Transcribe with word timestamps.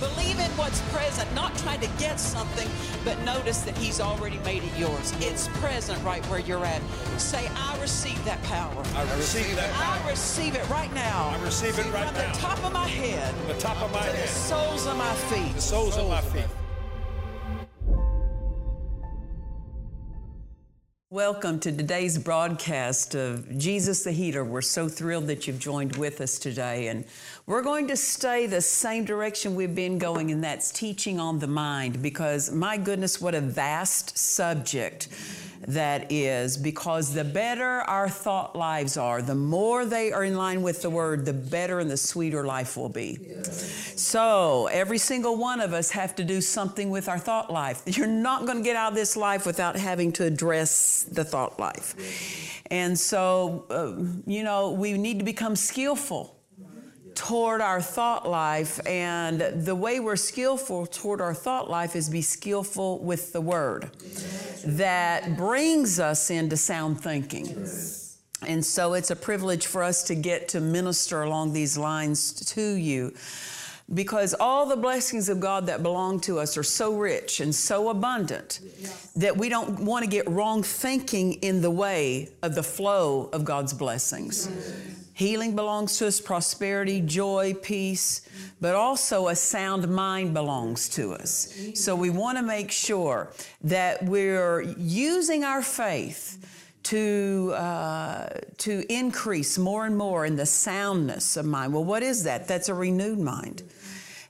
Believe 0.00 0.38
in 0.38 0.50
what's 0.52 0.80
present, 0.92 1.32
not 1.34 1.56
trying 1.58 1.80
to 1.80 1.88
get 1.98 2.20
something, 2.20 2.68
but 3.04 3.18
notice 3.24 3.62
that 3.62 3.76
He's 3.76 4.00
already 4.00 4.38
made 4.38 4.62
it 4.62 4.76
yours. 4.78 5.12
It's 5.20 5.48
present 5.58 6.02
right 6.04 6.24
where 6.26 6.38
you're 6.38 6.64
at. 6.64 6.80
Say, 7.18 7.48
I 7.56 7.76
receive 7.80 8.22
that 8.24 8.40
power. 8.44 8.82
I 8.94 9.02
receive 9.16 9.56
that 9.56 9.72
power. 9.72 10.04
I 10.06 10.10
receive 10.10 10.54
it 10.54 10.68
right 10.68 10.92
now. 10.94 11.34
I 11.36 11.42
receive 11.44 11.78
it 11.78 11.86
right 11.92 12.06
From 12.06 12.14
now. 12.14 12.32
the 12.32 12.38
top 12.38 12.64
of 12.64 12.72
my 12.72 12.86
head 12.86 13.34
The 13.48 13.54
top 13.60 13.80
of 13.82 13.92
my 13.92 14.06
to 14.06 14.12
the 14.12 14.26
soles 14.28 14.86
of 14.86 14.96
my 14.96 15.12
feet. 15.14 15.54
the 15.54 15.60
soles 15.60 15.96
of 15.96 16.08
my 16.08 16.20
feet. 16.20 16.46
Welcome 21.18 21.58
to 21.60 21.72
today's 21.72 22.16
broadcast 22.16 23.16
of 23.16 23.58
Jesus 23.58 24.04
the 24.04 24.12
Healer. 24.12 24.44
We're 24.44 24.62
so 24.62 24.88
thrilled 24.88 25.26
that 25.26 25.48
you've 25.48 25.58
joined 25.58 25.96
with 25.96 26.20
us 26.20 26.38
today. 26.38 26.86
And 26.86 27.04
we're 27.44 27.60
going 27.60 27.88
to 27.88 27.96
stay 27.96 28.46
the 28.46 28.60
same 28.60 29.04
direction 29.04 29.56
we've 29.56 29.74
been 29.74 29.98
going, 29.98 30.30
and 30.30 30.44
that's 30.44 30.70
teaching 30.70 31.18
on 31.18 31.40
the 31.40 31.48
mind, 31.48 32.02
because 32.02 32.52
my 32.52 32.76
goodness, 32.76 33.20
what 33.20 33.34
a 33.34 33.40
vast 33.40 34.16
subject 34.16 35.08
that 35.68 36.10
is. 36.10 36.56
Because 36.56 37.14
the 37.14 37.24
better 37.24 37.82
our 37.82 38.08
thought 38.08 38.56
lives 38.56 38.96
are, 38.96 39.22
the 39.22 39.34
more 39.34 39.84
they 39.84 40.12
are 40.12 40.24
in 40.24 40.36
line 40.36 40.62
with 40.62 40.82
the 40.82 40.90
Word, 40.90 41.24
the 41.24 41.32
better 41.32 41.78
and 41.78 41.90
the 41.90 41.96
sweeter 41.96 42.44
life 42.44 42.76
will 42.76 42.88
be. 42.88 43.18
So 43.96 44.66
every 44.72 44.98
single 44.98 45.36
one 45.36 45.60
of 45.60 45.72
us 45.72 45.90
have 45.90 46.16
to 46.16 46.24
do 46.24 46.40
something 46.40 46.90
with 46.90 47.08
our 47.08 47.18
thought 47.18 47.52
life. 47.52 47.82
You're 47.86 48.06
not 48.06 48.46
going 48.46 48.58
to 48.58 48.64
get 48.64 48.76
out 48.76 48.92
of 48.92 48.96
this 48.96 49.16
life 49.16 49.46
without 49.46 49.76
having 49.76 50.12
to 50.12 50.24
address 50.24 51.04
the 51.04 51.24
thought 51.24 51.60
life. 51.60 51.94
And 52.70 52.98
so, 52.98 53.64
uh, 53.70 54.20
you 54.26 54.42
know, 54.44 54.72
we 54.72 54.94
need 54.94 55.18
to 55.18 55.24
become 55.24 55.56
skillful 55.56 56.37
toward 57.18 57.60
our 57.60 57.82
thought 57.82 58.28
life. 58.28 58.78
And 58.86 59.40
the 59.40 59.74
way 59.74 59.98
we're 59.98 60.16
skillful 60.16 60.86
toward 60.86 61.20
our 61.20 61.34
thought 61.34 61.68
life 61.68 61.96
is 61.96 62.08
be 62.08 62.22
skillful 62.22 63.00
with 63.00 63.32
the 63.32 63.40
Word 63.40 63.90
that 64.64 65.36
brings 65.36 65.98
us 65.98 66.30
into 66.30 66.56
sound 66.56 67.00
thinking. 67.00 67.66
And 68.46 68.64
so 68.64 68.94
it's 68.94 69.10
a 69.10 69.16
privilege 69.16 69.66
for 69.66 69.82
us 69.82 70.04
to 70.04 70.14
get 70.14 70.48
to 70.50 70.60
minister 70.60 71.22
along 71.22 71.52
these 71.52 71.76
lines 71.76 72.32
to 72.54 72.62
you 72.62 73.12
because 73.92 74.34
all 74.38 74.66
the 74.66 74.76
blessings 74.76 75.28
of 75.28 75.40
God 75.40 75.66
that 75.66 75.82
belong 75.82 76.20
to 76.20 76.38
us 76.38 76.56
are 76.56 76.62
so 76.62 76.96
rich 76.96 77.40
and 77.40 77.54
so 77.54 77.88
abundant 77.88 78.60
that 79.16 79.36
we 79.36 79.48
don't 79.48 79.80
want 79.80 80.04
to 80.04 80.10
get 80.10 80.28
wrong 80.28 80.62
thinking 80.62 81.32
in 81.34 81.62
the 81.62 81.70
way 81.70 82.28
of 82.42 82.54
the 82.54 82.62
flow 82.62 83.30
of 83.32 83.44
God's 83.44 83.72
blessings. 83.72 84.48
Healing 85.18 85.56
belongs 85.56 85.98
to 85.98 86.06
us, 86.06 86.20
prosperity, 86.20 87.00
joy, 87.00 87.52
peace, 87.60 88.22
but 88.60 88.76
also 88.76 89.26
a 89.26 89.34
sound 89.34 89.88
mind 89.88 90.32
belongs 90.32 90.88
to 90.90 91.12
us. 91.12 91.52
So 91.74 91.96
we 91.96 92.08
want 92.08 92.38
to 92.38 92.44
make 92.44 92.70
sure 92.70 93.32
that 93.64 94.04
we're 94.04 94.60
using 94.78 95.42
our 95.42 95.60
faith 95.60 96.46
to 96.84 97.52
uh, 97.56 98.28
to 98.58 98.84
increase 98.88 99.58
more 99.58 99.86
and 99.86 99.98
more 99.98 100.24
in 100.24 100.36
the 100.36 100.46
soundness 100.46 101.36
of 101.36 101.44
mind. 101.44 101.72
Well, 101.72 101.84
what 101.84 102.04
is 102.04 102.22
that? 102.22 102.46
That's 102.46 102.68
a 102.68 102.74
renewed 102.74 103.18
mind. 103.18 103.64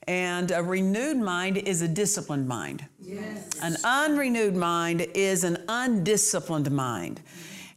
And 0.06 0.50
a 0.50 0.62
renewed 0.62 1.18
mind 1.18 1.58
is 1.58 1.82
a 1.82 1.88
disciplined 1.88 2.48
mind. 2.48 2.86
Yes. 2.98 3.50
An 3.60 3.76
unrenewed 3.84 4.56
mind 4.56 5.02
is 5.12 5.44
an 5.44 5.62
undisciplined 5.68 6.70
mind. 6.70 7.20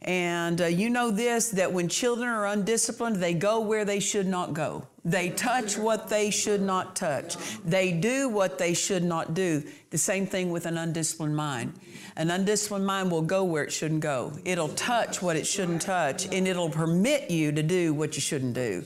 And 0.02 0.60
uh, 0.60 0.66
you 0.66 0.90
know 0.90 1.10
this 1.10 1.50
that 1.50 1.72
when 1.72 1.88
children 1.88 2.28
are 2.28 2.46
undisciplined, 2.46 3.16
they 3.16 3.34
go 3.34 3.60
where 3.60 3.84
they 3.84 4.00
should 4.00 4.26
not 4.26 4.52
go. 4.52 4.86
They 5.04 5.30
touch 5.30 5.78
what 5.78 6.08
they 6.08 6.30
should 6.30 6.60
not 6.60 6.96
touch. 6.96 7.36
They 7.64 7.92
do 7.92 8.28
what 8.28 8.58
they 8.58 8.74
should 8.74 9.04
not 9.04 9.34
do. 9.34 9.62
The 9.90 9.98
same 9.98 10.26
thing 10.26 10.50
with 10.50 10.66
an 10.66 10.76
undisciplined 10.76 11.36
mind. 11.36 11.78
An 12.16 12.30
undisciplined 12.30 12.86
mind 12.86 13.10
will 13.10 13.22
go 13.22 13.44
where 13.44 13.64
it 13.64 13.72
shouldn't 13.72 14.00
go. 14.00 14.32
It'll 14.44 14.68
touch 14.70 15.22
what 15.22 15.36
it 15.36 15.46
shouldn't 15.46 15.82
touch, 15.82 16.26
and 16.26 16.46
it'll 16.46 16.70
permit 16.70 17.30
you 17.30 17.52
to 17.52 17.62
do 17.62 17.94
what 17.94 18.14
you 18.16 18.20
shouldn't 18.20 18.54
do. 18.54 18.84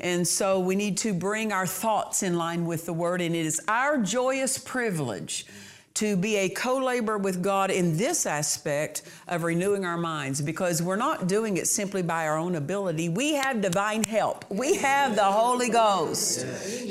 And 0.00 0.26
so 0.26 0.60
we 0.60 0.74
need 0.74 0.98
to 0.98 1.14
bring 1.14 1.52
our 1.52 1.66
thoughts 1.66 2.22
in 2.22 2.36
line 2.36 2.64
with 2.64 2.86
the 2.86 2.92
Word, 2.92 3.20
and 3.20 3.34
it 3.34 3.46
is 3.46 3.60
our 3.68 3.98
joyous 3.98 4.58
privilege 4.58 5.46
to 5.94 6.16
be 6.16 6.36
a 6.36 6.48
co 6.48 6.78
laborer 6.78 7.18
with 7.18 7.40
God 7.40 7.70
in 7.70 7.96
this 7.96 8.26
aspect 8.26 9.02
of 9.28 9.44
renewing 9.44 9.84
our 9.84 9.96
minds 9.96 10.40
because 10.40 10.82
we're 10.82 10.96
not 10.96 11.28
doing 11.28 11.56
it 11.56 11.68
simply 11.68 12.02
by 12.02 12.26
our 12.26 12.36
own 12.36 12.56
ability. 12.56 13.08
We 13.08 13.34
have 13.34 13.60
divine 13.60 14.02
help. 14.02 14.44
We 14.50 14.74
have 14.76 15.14
the 15.14 15.24
Holy 15.24 15.68
Ghost 15.68 16.40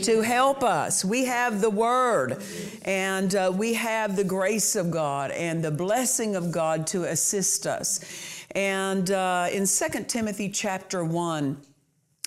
to 0.05 0.21
help 0.21 0.63
us. 0.63 1.03
We 1.03 1.25
have 1.25 1.59
the 1.59 1.69
Word 1.69 2.41
and 2.83 3.35
uh, 3.35 3.51
we 3.53 3.73
have 3.73 4.15
the 4.15 4.23
grace 4.23 4.77
of 4.77 4.89
God 4.89 5.31
and 5.31 5.61
the 5.61 5.71
blessing 5.71 6.37
of 6.37 6.53
God 6.53 6.87
to 6.87 7.03
assist 7.03 7.67
us. 7.67 7.99
And 8.55 9.11
uh, 9.11 9.47
in 9.51 9.65
2 9.65 10.03
Timothy 10.05 10.47
chapter 10.47 11.03
1, 11.03 11.57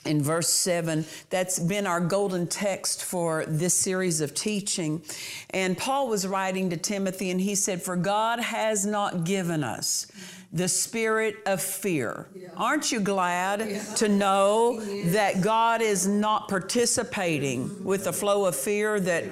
in 0.07 0.23
verse 0.23 0.49
7. 0.49 1.05
That's 1.31 1.59
been 1.59 1.87
our 1.87 2.01
golden 2.01 2.47
text 2.47 3.05
for 3.05 3.45
this 3.47 3.75
series 3.75 4.21
of 4.21 4.35
teaching. 4.35 5.03
And 5.51 5.77
Paul 5.77 6.09
was 6.09 6.27
writing 6.27 6.71
to 6.71 6.77
Timothy 6.77 7.31
and 7.31 7.41
he 7.41 7.55
said, 7.55 7.83
For 7.83 7.97
God 7.97 8.41
has 8.41 8.87
not 8.87 9.25
given 9.25 9.65
us 9.65 10.07
the 10.53 10.69
spirit 10.69 11.37
of 11.45 11.61
fear. 11.61 12.29
Aren't 12.57 12.91
you 12.91 13.01
glad 13.01 13.81
to 13.97 14.09
know 14.09 14.81
that 15.07 15.43
God 15.43 15.83
is 15.83 16.07
not 16.07 16.49
participating 16.49 17.85
with 17.85 18.05
the 18.05 18.13
flow 18.13 18.47
of 18.47 18.57
fear, 18.57 18.99
that 19.01 19.25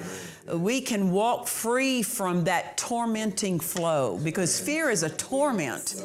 we 0.53 0.79
can 0.81 1.11
walk 1.11 1.47
free 1.47 2.03
from 2.03 2.43
that 2.43 2.77
tormenting 2.77 3.59
flow 3.59 4.19
because 4.23 4.59
fear 4.59 4.89
is 4.89 5.03
a 5.03 5.09
torment. 5.09 5.95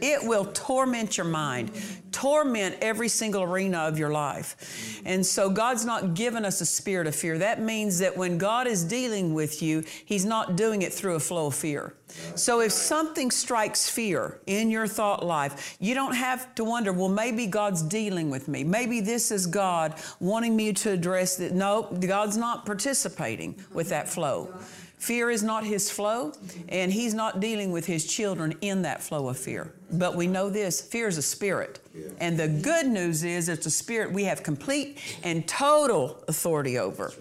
It 0.00 0.22
will 0.22 0.46
torment 0.46 1.18
your 1.18 1.26
mind, 1.26 1.70
torment 2.10 2.76
every 2.80 3.08
single 3.08 3.42
arena 3.42 3.80
of 3.80 3.98
your 3.98 4.10
life. 4.10 5.02
And 5.04 5.24
so 5.24 5.50
God's 5.50 5.84
not 5.84 6.14
given 6.14 6.44
us 6.46 6.62
a 6.62 6.66
spirit 6.66 7.06
of 7.06 7.14
fear. 7.14 7.36
That 7.38 7.60
means 7.60 7.98
that 7.98 8.16
when 8.16 8.38
God 8.38 8.66
is 8.66 8.82
dealing 8.82 9.34
with 9.34 9.62
you, 9.62 9.84
He's 10.04 10.24
not 10.24 10.56
doing 10.56 10.80
it 10.80 10.92
through 10.92 11.16
a 11.16 11.20
flow 11.20 11.48
of 11.48 11.54
fear. 11.54 11.94
So 12.34 12.60
if 12.60 12.72
something 12.72 13.30
strikes 13.30 13.88
fear 13.88 14.40
in 14.46 14.70
your 14.70 14.88
thought 14.88 15.24
life, 15.24 15.76
you 15.78 15.94
don't 15.94 16.14
have 16.14 16.54
to 16.56 16.64
wonder, 16.64 16.92
well, 16.92 17.08
maybe 17.08 17.46
God's 17.46 17.82
dealing 17.82 18.30
with 18.30 18.48
me. 18.48 18.64
Maybe 18.64 19.00
this 19.00 19.30
is 19.30 19.46
God 19.46 19.94
wanting 20.18 20.56
me 20.56 20.72
to 20.72 20.90
address 20.90 21.36
that. 21.36 21.52
No, 21.52 21.82
God's 21.82 22.36
not 22.36 22.66
participating 22.66 23.49
with 23.72 23.88
that 23.90 24.08
flow. 24.08 24.52
Fear 25.00 25.30
is 25.30 25.42
not 25.42 25.64
his 25.64 25.90
flow, 25.90 26.34
and 26.68 26.92
he's 26.92 27.14
not 27.14 27.40
dealing 27.40 27.72
with 27.72 27.86
his 27.86 28.04
children 28.04 28.54
in 28.60 28.82
that 28.82 29.02
flow 29.02 29.30
of 29.30 29.38
fear. 29.38 29.72
But 29.90 30.14
we 30.14 30.26
know 30.26 30.50
this 30.50 30.82
fear 30.82 31.08
is 31.08 31.16
a 31.16 31.22
spirit. 31.22 31.80
And 32.20 32.38
the 32.38 32.48
good 32.48 32.86
news 32.86 33.24
is 33.24 33.48
it's 33.48 33.64
a 33.64 33.70
spirit 33.70 34.12
we 34.12 34.24
have 34.24 34.42
complete 34.42 34.98
and 35.22 35.48
total 35.48 36.22
authority 36.28 36.78
over. 36.78 37.14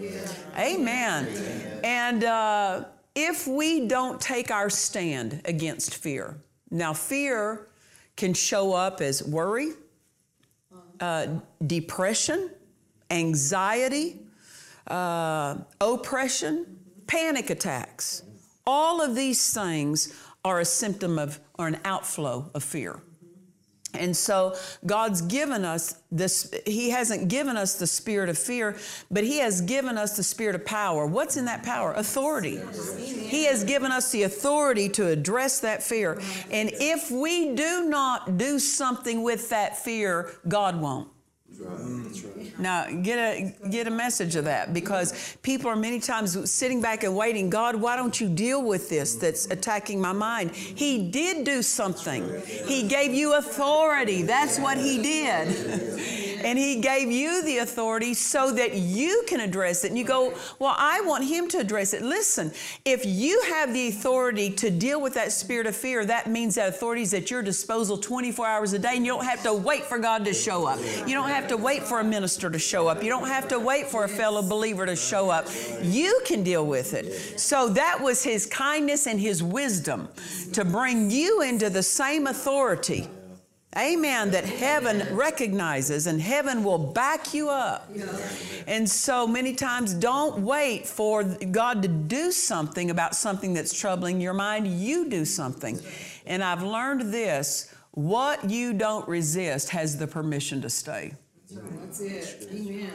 Amen. 0.58 1.26
And 1.82 2.26
uh, 2.26 2.84
if 3.16 3.48
we 3.48 3.88
don't 3.88 4.20
take 4.20 4.52
our 4.52 4.70
stand 4.70 5.42
against 5.46 5.96
fear, 5.96 6.36
now 6.70 6.92
fear 6.92 7.70
can 8.18 8.34
show 8.34 8.74
up 8.74 9.00
as 9.00 9.24
worry, 9.24 9.72
uh, 11.00 11.28
depression, 11.66 12.52
anxiety, 13.10 14.20
uh, 14.90 15.58
oppression, 15.82 16.80
panic 17.08 17.50
attacks. 17.50 18.24
All 18.66 19.02
of 19.02 19.16
these 19.16 19.54
things 19.54 20.14
are 20.46 20.60
a 20.60 20.66
symptom 20.66 21.20
of 21.20 21.40
or 21.58 21.68
an 21.68 21.80
outflow 21.84 22.50
of 22.54 22.64
fear. 22.64 23.02
And 23.96 24.16
so 24.16 24.56
God's 24.86 25.22
given 25.22 25.66
us 25.66 25.96
this, 26.12 26.54
He 26.66 26.92
hasn't 26.92 27.28
given 27.28 27.58
us 27.58 27.76
the 27.76 27.88
spirit 27.88 28.30
of 28.30 28.38
fear, 28.38 28.78
but 29.10 29.24
He 29.24 29.40
has 29.40 29.62
given 29.62 29.98
us 29.98 30.16
the 30.16 30.24
spirit 30.24 30.56
of 30.56 30.64
power. 30.64 31.08
What's 31.08 31.38
in 31.38 31.46
that 31.46 31.64
power? 31.64 31.94
Authority. 31.94 32.60
He 32.98 33.46
has 33.46 33.64
given 33.64 33.92
us 33.92 34.12
the 34.12 34.24
authority 34.24 34.90
to 34.90 35.08
address 35.08 35.60
that 35.62 35.82
fear. 35.82 36.22
And 36.52 36.70
if 36.74 37.10
we 37.10 37.56
do 37.56 37.86
not 37.90 38.38
do 38.38 38.60
something 38.60 39.24
with 39.24 39.50
that 39.50 39.78
fear, 39.78 40.34
God 40.48 40.80
won't. 40.80 41.10
Now, 42.60 42.86
get 42.88 43.18
a 43.18 43.70
get 43.70 43.88
a 43.88 43.92
message 43.92 44.36
of 44.36 44.46
that 44.46 44.74
because 44.74 45.38
people 45.42 45.70
are 45.70 45.76
many 45.76 46.00
times 46.00 46.52
sitting 46.52 46.82
back 46.82 47.04
and 47.04 47.16
waiting. 47.16 47.50
God, 47.50 47.76
why 47.76 47.96
don't 47.96 48.20
you 48.20 48.28
deal 48.28 48.62
with 48.64 48.90
this 48.90 49.16
that's 49.16 49.46
attacking 49.46 50.02
my 50.02 50.12
mind? 50.12 50.52
He 50.52 51.10
did 51.10 51.46
do 51.46 51.62
something. 51.64 52.42
He 52.46 52.88
gave 52.88 53.14
you 53.14 53.36
authority. 53.36 54.24
That's 54.24 54.60
what 54.60 54.78
he 54.78 55.02
did. 55.02 56.20
And 56.44 56.58
He 56.58 56.80
gave 56.80 57.12
you 57.12 57.44
the 57.44 57.60
authority 57.60 58.14
so 58.14 58.52
that 58.54 58.76
you 58.76 59.24
can 59.28 59.40
address 59.40 59.84
it. 59.84 59.90
And 59.90 59.98
you 59.98 60.04
go, 60.04 60.34
Well, 60.60 60.76
I 60.78 61.02
want 61.02 61.26
Him 61.26 61.48
to 61.50 61.60
address 61.60 61.94
it. 61.94 62.02
Listen, 62.02 62.52
if 62.86 63.06
you 63.06 63.42
have 63.48 63.74
the 63.74 63.90
authority 63.90 64.50
to 64.52 64.70
deal 64.70 65.02
with 65.02 65.14
that 65.16 65.32
spirit 65.32 65.68
of 65.68 65.76
fear, 65.76 66.06
that 66.06 66.28
means 66.28 66.56
that 66.56 66.70
authority 66.70 67.02
is 67.02 67.14
at 67.14 67.30
your 67.30 67.42
disposal 67.42 67.98
24 67.98 68.46
hours 68.46 68.74
a 68.74 68.80
day, 68.80 68.96
and 68.96 69.06
you 69.06 69.12
don't 69.12 69.26
have 69.26 69.44
to 69.44 69.54
wait 69.54 69.84
for 69.84 69.98
God 69.98 70.26
to 70.26 70.34
show 70.34 70.66
up. 70.66 70.80
You 71.08 71.14
don't 71.14 71.30
have 71.30 71.48
to 71.50 71.58
wait 71.58 71.84
for 71.84 72.00
a 72.00 72.04
minister 72.04 72.49
to 72.50 72.60
show 72.60 72.88
up. 72.88 73.04
You 73.04 73.10
don't 73.10 73.28
have 73.28 73.48
to 73.50 73.60
wait 73.60 73.88
for 73.88 74.04
a 74.04 74.10
fellow 74.10 74.42
believer 74.42 74.86
to 74.86 74.96
show 74.96 75.30
up. 75.30 75.48
You 75.82 76.22
can 76.26 76.44
deal 76.44 76.66
with 76.66 76.94
it. 76.94 77.40
So 77.40 77.70
that 77.70 78.00
was 78.02 78.24
His 78.24 78.46
kindness 78.46 79.08
and 79.08 79.20
His 79.20 79.42
wisdom 79.44 80.10
to 80.54 80.66
bring 80.66 81.12
you 81.12 81.42
into 81.42 81.70
the 81.70 81.84
same 81.84 82.28
authority 82.28 83.08
Amen. 83.78 84.32
That 84.32 84.46
heaven 84.46 85.16
recognizes 85.16 86.08
and 86.08 86.20
heaven 86.20 86.64
will 86.64 86.80
back 86.80 87.34
you 87.36 87.50
up. 87.50 87.90
And 88.66 88.90
so 88.90 89.28
many 89.28 89.54
times, 89.54 89.94
don't 89.94 90.40
wait 90.40 90.88
for 90.88 91.24
God 91.24 91.84
to 91.84 91.88
do 91.88 92.32
something 92.32 92.90
about 92.90 93.16
something 93.16 93.54
that's 93.54 93.78
troubling 93.78 94.20
your 94.20 94.34
mind. 94.34 94.68
You 94.68 95.08
do 95.08 95.24
something. 95.24 95.80
And 96.26 96.44
I've 96.44 96.64
learned 96.64 97.14
this 97.14 97.74
what 97.92 98.50
you 98.50 98.74
don't 98.74 99.08
resist 99.08 99.70
has 99.70 99.98
the 99.98 100.08
permission 100.08 100.62
to 100.62 100.70
stay. 100.70 101.14
That's 101.90 102.02
it. 102.02 102.48
Amen. 102.54 102.92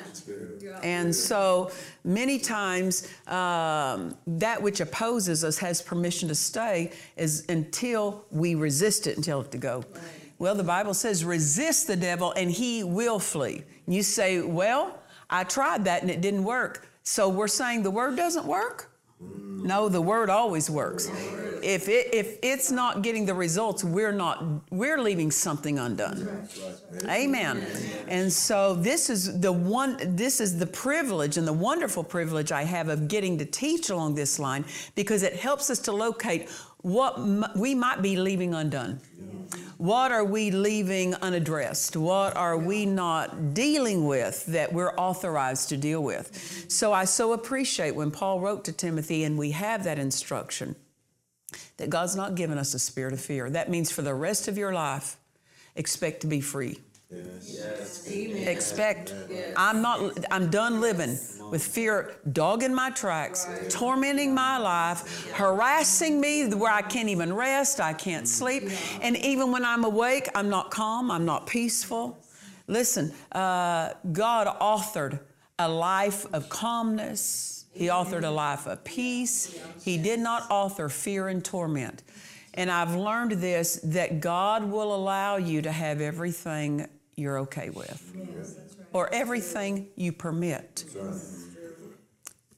And 0.82 1.14
so 1.14 1.72
many 2.04 2.38
times, 2.38 3.08
um, 3.26 4.16
that 4.26 4.62
which 4.62 4.80
opposes 4.80 5.42
us 5.42 5.58
has 5.58 5.82
permission 5.82 6.28
to 6.28 6.34
stay 6.34 6.92
is 7.16 7.44
until 7.48 8.24
we 8.30 8.54
resist 8.54 9.08
it 9.08 9.16
until 9.16 9.40
it 9.40 9.50
to 9.50 9.58
go. 9.58 9.84
Right. 9.92 10.02
Well, 10.38 10.54
the 10.54 10.64
Bible 10.64 10.94
says, 10.94 11.24
resist 11.24 11.88
the 11.88 11.96
devil 11.96 12.32
and 12.36 12.50
he 12.50 12.84
will 12.84 13.18
flee. 13.18 13.62
You 13.88 14.02
say, 14.02 14.40
well, 14.40 14.98
I 15.28 15.44
tried 15.44 15.84
that 15.86 16.02
and 16.02 16.10
it 16.10 16.20
didn't 16.20 16.44
work. 16.44 16.88
So 17.02 17.28
we're 17.28 17.48
saying 17.48 17.82
the 17.82 17.90
word 17.90 18.16
doesn't 18.16 18.46
work? 18.46 18.90
No, 19.64 19.88
the 19.88 20.00
word 20.00 20.28
always 20.28 20.68
works. 20.68 21.08
If 21.62 21.88
it 21.88 22.12
if 22.12 22.38
it's 22.42 22.70
not 22.70 23.00
getting 23.00 23.24
the 23.24 23.32
results, 23.32 23.82
we're 23.82 24.12
not 24.12 24.44
we're 24.70 25.00
leaving 25.00 25.30
something 25.30 25.78
undone. 25.78 26.46
Amen. 27.08 27.66
And 28.06 28.30
so 28.30 28.74
this 28.74 29.08
is 29.08 29.40
the 29.40 29.50
one 29.52 29.96
this 30.16 30.40
is 30.40 30.58
the 30.58 30.66
privilege 30.66 31.38
and 31.38 31.48
the 31.48 31.52
wonderful 31.54 32.04
privilege 32.04 32.52
I 32.52 32.64
have 32.64 32.88
of 32.88 33.08
getting 33.08 33.38
to 33.38 33.46
teach 33.46 33.88
along 33.88 34.14
this 34.14 34.38
line 34.38 34.66
because 34.94 35.22
it 35.22 35.36
helps 35.36 35.70
us 35.70 35.78
to 35.80 35.92
locate 35.92 36.50
what 36.82 37.56
we 37.56 37.74
might 37.74 38.02
be 38.02 38.16
leaving 38.16 38.52
undone. 38.52 39.00
What 39.78 40.12
are 40.12 40.24
we 40.24 40.50
leaving 40.50 41.14
unaddressed? 41.16 41.96
What 41.96 42.36
are 42.36 42.56
we 42.56 42.86
not 42.86 43.54
dealing 43.54 44.06
with 44.06 44.46
that 44.46 44.72
we're 44.72 44.94
authorized 44.96 45.68
to 45.70 45.76
deal 45.76 46.02
with? 46.02 46.66
So 46.68 46.92
I 46.92 47.04
so 47.04 47.32
appreciate 47.32 47.94
when 47.94 48.10
Paul 48.10 48.40
wrote 48.40 48.64
to 48.64 48.72
Timothy, 48.72 49.24
and 49.24 49.33
we 49.36 49.52
have 49.52 49.84
that 49.84 49.98
instruction 49.98 50.76
that 51.76 51.90
God's 51.90 52.16
not 52.16 52.34
given 52.34 52.58
us 52.58 52.74
a 52.74 52.78
spirit 52.78 53.12
of 53.12 53.20
fear. 53.20 53.50
That 53.50 53.70
means 53.70 53.90
for 53.90 54.02
the 54.02 54.14
rest 54.14 54.48
of 54.48 54.58
your 54.58 54.72
life, 54.72 55.16
expect 55.76 56.20
to 56.22 56.26
be 56.26 56.40
free. 56.40 56.78
Yes. 57.10 58.06
Yes. 58.08 58.46
Expect. 58.48 59.14
Yes. 59.30 59.54
I'm 59.56 59.82
not. 59.82 60.24
I'm 60.30 60.50
done 60.50 60.80
living 60.80 61.18
with 61.50 61.62
fear 61.62 62.16
dogging 62.32 62.74
my 62.74 62.90
tracks, 62.90 63.46
right. 63.48 63.70
tormenting 63.70 64.34
my 64.34 64.58
life, 64.58 65.30
harassing 65.32 66.20
me 66.20 66.48
where 66.48 66.72
I 66.72 66.82
can't 66.82 67.08
even 67.08 67.32
rest, 67.32 67.80
I 67.80 67.92
can't 67.92 68.26
sleep, 68.26 68.64
and 69.00 69.16
even 69.18 69.52
when 69.52 69.64
I'm 69.64 69.84
awake, 69.84 70.28
I'm 70.34 70.48
not 70.48 70.70
calm. 70.70 71.10
I'm 71.10 71.24
not 71.24 71.46
peaceful. 71.46 72.18
Listen, 72.66 73.12
uh, 73.32 73.90
God 74.10 74.46
authored 74.60 75.20
a 75.58 75.68
life 75.68 76.26
of 76.32 76.48
calmness. 76.48 77.63
He 77.74 77.86
authored 77.86 78.24
a 78.24 78.30
life 78.30 78.66
of 78.66 78.84
peace. 78.84 79.58
He 79.84 79.98
did 79.98 80.20
not 80.20 80.50
author 80.50 80.88
fear 80.88 81.28
and 81.28 81.44
torment. 81.44 82.02
And 82.54 82.70
I've 82.70 82.94
learned 82.94 83.32
this 83.32 83.80
that 83.82 84.20
God 84.20 84.64
will 84.64 84.94
allow 84.94 85.36
you 85.36 85.60
to 85.62 85.72
have 85.72 86.00
everything 86.00 86.88
you're 87.16 87.38
okay 87.40 87.70
with, 87.70 88.16
or 88.92 89.12
everything 89.12 89.88
you 89.96 90.12
permit. 90.12 90.84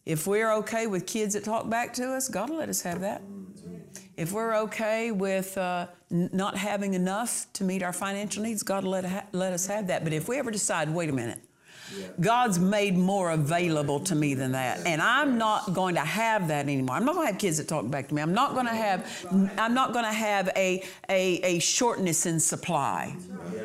If 0.05 0.27
we're 0.27 0.53
okay 0.55 0.87
with 0.87 1.07
kids 1.07 1.35
that 1.35 1.45
talk 1.45 1.69
back 1.69 1.93
to 1.95 2.13
us, 2.13 2.29
God 2.29 2.51
will 2.51 2.59
let 2.59 2.69
us 2.69 2.83
have 2.83 3.01
that. 3.01 3.23
If 4.17 4.33
we're 4.33 4.57
okay 4.57 5.11
with 5.11 5.59
uh, 5.59 5.89
not 6.11 6.57
having 6.57 6.95
enough 6.95 7.47
to 7.55 7.65
meet 7.65 7.83
our 7.83 7.93
financial 7.93 8.43
needs, 8.43 8.63
God 8.63 8.85
will 8.85 8.93
let, 8.93 9.05
ha- 9.05 9.25
let 9.33 9.53
us 9.53 9.67
have 9.67 9.89
that. 9.89 10.05
But 10.05 10.13
if 10.15 10.29
we 10.29 10.39
ever 10.39 10.51
decide, 10.51 10.89
wait 10.89 11.11
a 11.11 11.13
minute, 11.13 11.41
God's 12.21 12.59
made 12.59 12.97
more 12.97 13.31
available 13.31 14.01
to 14.01 14.15
me 14.15 14.35
than 14.35 14.53
that. 14.53 14.87
And 14.87 15.01
I'm 15.01 15.39
not 15.39 15.75
going 15.75 15.95
to 15.95 16.01
have 16.01 16.49
that 16.49 16.65
anymore. 16.65 16.97
I'm 16.97 17.05
not 17.05 17.15
going 17.15 17.27
to 17.27 17.33
have 17.33 17.41
kids 17.41 17.59
that 17.59 17.69
talk 17.69 17.89
back 17.91 18.09
to 18.09 18.15
me. 18.15 18.23
I'm 18.23 18.35
not 18.35 18.55
going 18.55 18.67
to 18.67 18.75
have 18.75 19.27
I'm 19.59 19.75
not 19.75 19.93
going 19.93 20.05
to 20.05 20.13
have 20.13 20.49
a, 20.57 20.83
a, 21.09 21.41
a 21.43 21.59
shortness 21.59 22.27
in 22.27 22.41
supply. 22.41 23.15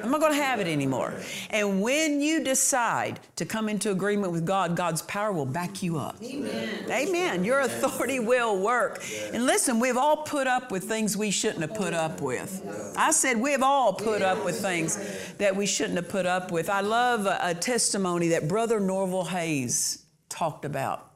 I'm 0.04 0.12
not 0.12 0.20
going 0.20 0.34
to 0.34 0.44
have 0.44 0.60
it 0.60 0.68
anymore. 0.68 1.14
And 1.50 1.82
when 1.82 2.22
you 2.22 2.44
decide 2.44 3.20
to 3.38 3.46
come 3.46 3.70
into 3.70 3.92
agreement 3.92 4.32
with 4.32 4.46
God, 4.46 4.76
God's 4.76 5.02
power 5.04 5.32
will 5.32 5.46
back 5.46 5.82
you 5.82 5.98
up. 5.98 6.16
Amen. 6.24 6.70
Amen. 6.90 7.44
Your 7.44 7.62
authority 7.62 8.20
will 8.20 8.60
work. 8.60 9.04
And 9.34 9.46
listen, 9.46 9.80
we've 9.80 9.98
all 9.98 10.18
put 10.18 10.48
up 10.48 10.72
with 10.72 10.84
things 10.84 11.16
we 11.16 11.32
shouldn't 11.32 11.62
have 11.62 11.76
put 11.76 11.94
up 11.94 12.22
with. 12.22 12.94
I 12.98 13.12
said 13.12 13.38
we've 13.38 13.64
all 13.64 13.94
put 13.94 14.22
up 14.22 14.44
with 14.44 14.60
things 14.62 15.00
that 15.38 15.56
we 15.56 15.66
shouldn't 15.66 15.96
have 15.96 16.10
put 16.10 16.26
up 16.26 16.52
with. 16.52 16.70
I 16.70 16.82
love 16.82 17.26
a, 17.26 17.40
a 17.42 17.54
testimony 17.54 18.11
that 18.20 18.48
Brother 18.48 18.80
Norval 18.80 19.26
Hayes 19.26 20.06
talked 20.30 20.66
about. 20.66 21.12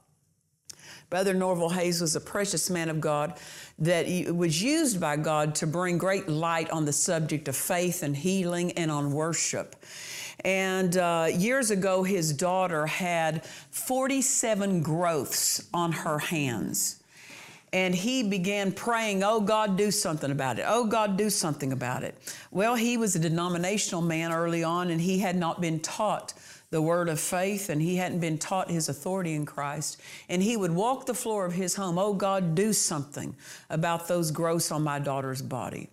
Brother 1.10 1.34
Norval 1.34 1.70
Hayes 1.70 2.02
was 2.02 2.16
a 2.16 2.22
precious 2.22 2.70
man 2.70 2.90
of 2.90 3.00
God 3.00 3.38
that 3.80 4.08
was 4.34 4.62
used 4.62 5.00
by 5.00 5.18
God 5.18 5.56
to 5.56 5.68
bring 5.68 5.98
great 5.98 6.28
light 6.28 6.70
on 6.72 6.86
the 6.86 6.94
subject 6.94 7.48
of 7.48 7.56
faith 7.56 8.02
and 8.02 8.18
healing 8.18 8.72
and 8.74 8.90
on 8.90 9.12
worship. 9.12 9.76
And 10.44 10.98
uh, 10.98 11.28
years 11.32 11.72
ago, 11.72 12.04
his 12.04 12.34
daughter 12.34 12.86
had 12.86 13.46
47 13.46 14.82
growths 14.82 15.68
on 15.74 15.92
her 15.92 16.20
hands. 16.20 17.02
And 17.72 17.94
he 17.94 18.24
began 18.24 18.72
praying, 18.72 19.24
Oh 19.24 19.42
God, 19.42 19.78
do 19.78 19.92
something 19.92 20.32
about 20.32 20.60
it. 20.60 20.66
Oh 20.68 20.86
God, 20.86 21.18
do 21.18 21.30
something 21.30 21.74
about 21.74 22.04
it. 22.04 22.16
Well, 22.52 22.76
he 22.76 22.96
was 22.96 23.16
a 23.16 23.20
denominational 23.20 24.02
man 24.02 24.32
early 24.32 24.64
on, 24.64 24.90
and 24.90 25.02
he 25.02 25.20
had 25.20 25.36
not 25.36 25.60
been 25.60 25.80
taught 25.82 26.34
the 26.76 26.82
word 26.82 27.08
of 27.08 27.22
faith 27.22 27.70
and 27.70 27.82
he 27.82 27.96
hadn't 27.96 28.20
been 28.20 28.38
taught 28.38 28.70
his 28.70 28.90
authority 28.90 29.34
in 29.34 29.46
Christ. 29.46 30.02
And 30.28 30.44
he 30.44 30.58
would 30.58 30.72
walk 30.72 31.06
the 31.06 31.14
floor 31.14 31.46
of 31.46 31.54
his 31.54 31.76
home, 31.76 31.98
oh 31.98 32.14
God, 32.14 32.54
do 32.54 32.74
something 32.74 33.34
about 33.70 34.10
those 34.10 34.30
growths 34.30 34.74
on 34.74 34.84
my 34.84 35.00
daughter's 35.00 35.42
body. 35.42 35.88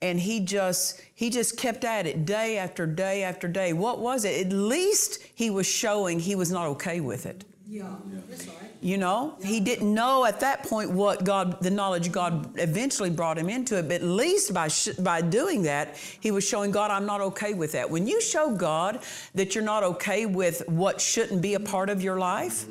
And 0.00 0.20
he 0.20 0.38
just 0.38 1.00
he 1.12 1.28
just 1.28 1.56
kept 1.56 1.82
at 1.82 2.06
it 2.06 2.24
day 2.24 2.56
after 2.56 2.86
day 2.86 3.24
after 3.24 3.48
day. 3.48 3.72
What 3.72 3.98
was 3.98 4.24
it? 4.24 4.46
At 4.46 4.52
least 4.52 5.18
he 5.34 5.50
was 5.50 5.66
showing 5.66 6.20
he 6.20 6.36
was 6.36 6.52
not 6.52 6.68
okay 6.68 7.00
with 7.00 7.26
it. 7.26 7.44
Yeah, 7.72 7.86
that's 8.28 8.46
right. 8.48 8.70
You 8.82 8.98
know, 8.98 9.34
he 9.42 9.58
didn't 9.58 9.94
know 9.94 10.26
at 10.26 10.40
that 10.40 10.62
point 10.64 10.90
what 10.90 11.24
God, 11.24 11.58
the 11.62 11.70
knowledge 11.70 12.12
God 12.12 12.58
eventually 12.58 13.08
brought 13.08 13.38
him 13.38 13.48
into 13.48 13.78
it. 13.78 13.84
But 13.84 14.02
at 14.02 14.02
least 14.02 14.52
by 14.52 14.68
sh- 14.68 14.90
by 14.98 15.22
doing 15.22 15.62
that, 15.62 15.96
he 15.96 16.30
was 16.30 16.46
showing 16.46 16.70
God, 16.70 16.90
I'm 16.90 17.06
not 17.06 17.22
okay 17.22 17.54
with 17.54 17.72
that. 17.72 17.88
When 17.88 18.06
you 18.06 18.20
show 18.20 18.54
God 18.54 19.00
that 19.34 19.54
you're 19.54 19.64
not 19.64 19.84
okay 19.84 20.26
with 20.26 20.62
what 20.68 21.00
shouldn't 21.00 21.40
be 21.40 21.54
a 21.54 21.60
part 21.60 21.88
of 21.88 22.02
your 22.02 22.18
life, 22.18 22.66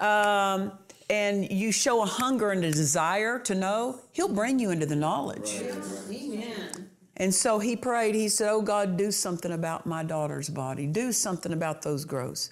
um, 0.00 0.72
and 1.08 1.48
you 1.48 1.70
show 1.70 2.02
a 2.02 2.06
hunger 2.06 2.50
and 2.50 2.64
a 2.64 2.72
desire 2.72 3.38
to 3.38 3.54
know, 3.54 4.00
He'll 4.10 4.26
bring 4.26 4.58
you 4.58 4.72
into 4.72 4.86
the 4.86 4.96
knowledge. 4.96 5.62
Amen. 6.10 6.90
And 7.18 7.32
so 7.32 7.60
he 7.60 7.76
prayed. 7.76 8.16
He 8.16 8.28
said, 8.28 8.50
"Oh 8.50 8.60
God, 8.60 8.96
do 8.96 9.12
something 9.12 9.52
about 9.52 9.86
my 9.86 10.02
daughter's 10.02 10.48
body. 10.48 10.88
Do 10.88 11.12
something 11.12 11.52
about 11.52 11.82
those 11.82 12.04
growths." 12.04 12.50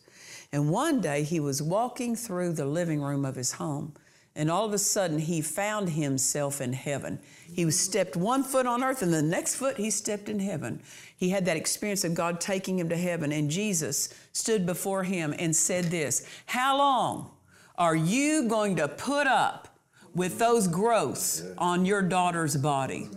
And 0.54 0.70
one 0.70 1.00
day 1.00 1.24
he 1.24 1.40
was 1.40 1.60
walking 1.60 2.14
through 2.14 2.52
the 2.52 2.64
living 2.64 3.02
room 3.02 3.24
of 3.24 3.34
his 3.34 3.50
home, 3.50 3.92
and 4.36 4.48
all 4.48 4.64
of 4.64 4.72
a 4.72 4.78
sudden 4.78 5.18
he 5.18 5.40
found 5.40 5.88
himself 5.88 6.60
in 6.60 6.74
heaven. 6.74 7.18
He 7.52 7.68
stepped 7.72 8.14
one 8.14 8.44
foot 8.44 8.64
on 8.64 8.84
earth, 8.84 9.02
and 9.02 9.12
the 9.12 9.20
next 9.20 9.56
foot 9.56 9.78
he 9.78 9.90
stepped 9.90 10.28
in 10.28 10.38
heaven. 10.38 10.80
He 11.16 11.30
had 11.30 11.44
that 11.46 11.56
experience 11.56 12.04
of 12.04 12.14
God 12.14 12.40
taking 12.40 12.78
him 12.78 12.88
to 12.90 12.96
heaven, 12.96 13.32
and 13.32 13.50
Jesus 13.50 14.14
stood 14.30 14.64
before 14.64 15.02
him 15.02 15.34
and 15.40 15.56
said, 15.56 15.86
This 15.86 16.24
How 16.46 16.78
long 16.78 17.32
are 17.76 17.96
you 17.96 18.48
going 18.48 18.76
to 18.76 18.86
put 18.86 19.26
up 19.26 19.76
with 20.14 20.38
those 20.38 20.68
growths 20.68 21.42
on 21.58 21.84
your 21.84 22.00
daughter's 22.00 22.56
body? 22.56 23.10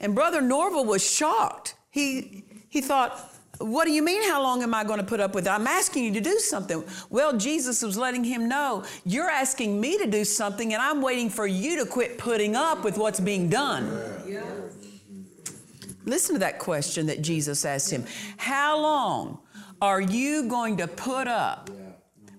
And 0.00 0.16
Brother 0.16 0.40
Norval 0.40 0.84
was 0.84 1.08
shocked. 1.08 1.76
He, 1.90 2.42
he 2.68 2.80
thought, 2.80 3.35
What 3.58 3.86
do 3.86 3.92
you 3.92 4.02
mean, 4.02 4.22
how 4.28 4.42
long 4.42 4.62
am 4.62 4.74
I 4.74 4.84
going 4.84 4.98
to 4.98 5.06
put 5.06 5.20
up 5.20 5.34
with 5.34 5.46
it? 5.46 5.50
I'm 5.50 5.66
asking 5.66 6.04
you 6.04 6.12
to 6.12 6.20
do 6.20 6.38
something. 6.38 6.84
Well, 7.08 7.36
Jesus 7.36 7.82
was 7.82 7.96
letting 7.96 8.24
him 8.24 8.48
know, 8.48 8.84
You're 9.04 9.30
asking 9.30 9.80
me 9.80 9.98
to 9.98 10.06
do 10.06 10.24
something, 10.24 10.74
and 10.74 10.82
I'm 10.82 11.00
waiting 11.00 11.30
for 11.30 11.46
you 11.46 11.78
to 11.82 11.86
quit 11.86 12.18
putting 12.18 12.54
up 12.54 12.84
with 12.84 12.98
what's 12.98 13.20
being 13.20 13.48
done. 13.48 13.86
Yeah. 14.26 14.42
Listen 16.04 16.34
to 16.34 16.38
that 16.38 16.58
question 16.58 17.06
that 17.06 17.22
Jesus 17.22 17.64
asked 17.64 17.90
him 17.90 18.04
How 18.36 18.78
long 18.78 19.38
are 19.80 20.00
you 20.00 20.48
going 20.48 20.76
to 20.78 20.86
put 20.86 21.26
up 21.26 21.70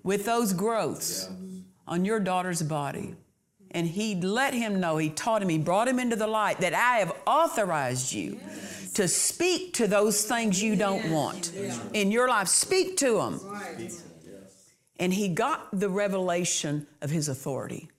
with 0.03 0.25
those 0.25 0.53
growths 0.53 1.29
on 1.87 2.05
your 2.05 2.19
daughter's 2.19 2.61
body? 2.61 3.15
And 3.71 3.85
he 3.85 4.15
let 4.15 4.53
him 4.53 4.79
know, 4.79 4.97
he 4.97 5.09
taught 5.09 5.41
him, 5.41 5.49
he 5.49 5.57
brought 5.57 5.87
him 5.87 5.99
into 5.99 6.15
the 6.15 6.27
light 6.27 6.61
that 6.61 6.73
I 6.73 6.97
have 6.97 7.13
authorized 7.25 8.13
you 8.13 8.39
to 8.97 9.07
speak 9.07 9.75
to 9.75 9.85
those 9.85 10.23
things 10.23 10.59
you 10.59 10.75
don't 10.75 11.11
want 11.11 11.53
in 11.93 12.11
your 12.11 12.27
life. 12.27 12.47
Speak 12.47 12.97
to 12.97 13.17
them. 13.17 13.39
And 14.99 15.13
he 15.13 15.27
got 15.27 15.67
the 15.71 15.87
revelation 15.87 16.87
of 17.03 17.11
his 17.11 17.29
authority 17.29 17.91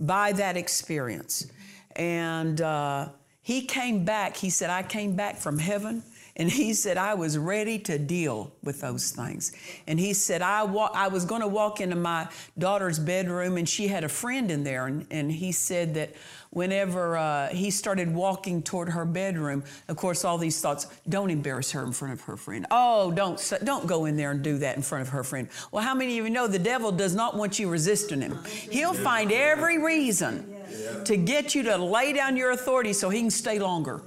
by 0.00 0.32
that 0.32 0.56
experience. 0.56 1.46
And 1.94 2.60
uh, 2.60 3.10
he 3.40 3.66
came 3.66 4.04
back. 4.04 4.36
He 4.36 4.50
said, 4.50 4.68
I 4.68 4.82
came 4.82 5.14
back 5.14 5.36
from 5.36 5.58
heaven 5.58 6.02
and 6.36 6.50
he 6.50 6.74
said, 6.74 6.96
I 6.96 7.14
was 7.14 7.36
ready 7.36 7.78
to 7.80 7.98
deal 7.98 8.52
with 8.62 8.80
those 8.80 9.10
things. 9.10 9.52
And 9.86 9.98
he 9.98 10.12
said, 10.14 10.42
I, 10.42 10.62
wa- 10.62 10.90
I 10.94 11.08
was 11.08 11.24
going 11.24 11.40
to 11.40 11.48
walk 11.48 11.80
into 11.80 11.96
my 11.96 12.28
daughter's 12.58 12.98
bedroom, 12.98 13.56
and 13.56 13.68
she 13.68 13.88
had 13.88 14.04
a 14.04 14.08
friend 14.08 14.50
in 14.50 14.64
there. 14.64 14.86
And, 14.86 15.06
and 15.10 15.30
he 15.30 15.52
said 15.52 15.94
that 15.94 16.14
whenever 16.50 17.16
uh, 17.16 17.48
he 17.48 17.70
started 17.70 18.12
walking 18.12 18.62
toward 18.62 18.88
her 18.90 19.04
bedroom, 19.04 19.64
of 19.88 19.96
course, 19.96 20.24
all 20.24 20.38
these 20.38 20.60
thoughts 20.60 20.86
don't 21.08 21.30
embarrass 21.30 21.72
her 21.72 21.84
in 21.84 21.92
front 21.92 22.14
of 22.14 22.20
her 22.22 22.36
friend. 22.36 22.66
Oh, 22.70 23.10
don't, 23.12 23.52
don't 23.64 23.86
go 23.86 24.04
in 24.04 24.16
there 24.16 24.30
and 24.30 24.42
do 24.42 24.58
that 24.58 24.76
in 24.76 24.82
front 24.82 25.02
of 25.02 25.08
her 25.10 25.24
friend. 25.24 25.48
Well, 25.72 25.82
how 25.82 25.94
many 25.94 26.18
of 26.18 26.24
you 26.24 26.30
know 26.30 26.46
the 26.46 26.58
devil 26.58 26.92
does 26.92 27.14
not 27.14 27.36
want 27.36 27.58
you 27.58 27.68
resisting 27.68 28.20
him? 28.20 28.42
He'll 28.44 28.94
find 28.94 29.32
every 29.32 29.78
reason 29.78 30.56
to 31.04 31.16
get 31.16 31.54
you 31.54 31.62
to 31.64 31.76
lay 31.76 32.12
down 32.12 32.36
your 32.36 32.52
authority 32.52 32.92
so 32.92 33.10
he 33.10 33.20
can 33.20 33.30
stay 33.30 33.58
longer. 33.58 34.02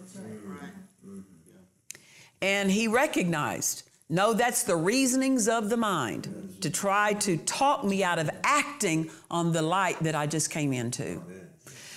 And 2.43 2.69
he 2.69 2.89
recognized, 2.89 3.83
no, 4.09 4.33
that's 4.33 4.63
the 4.63 4.75
reasonings 4.75 5.47
of 5.47 5.69
the 5.69 5.77
mind 5.77 6.57
to 6.59 6.69
try 6.69 7.13
to 7.13 7.37
talk 7.37 7.85
me 7.85 8.03
out 8.03 8.19
of 8.19 8.29
acting 8.43 9.09
on 9.31 9.53
the 9.53 9.61
light 9.61 9.97
that 10.01 10.13
I 10.13 10.27
just 10.27 10.49
came 10.49 10.73
into. 10.73 11.21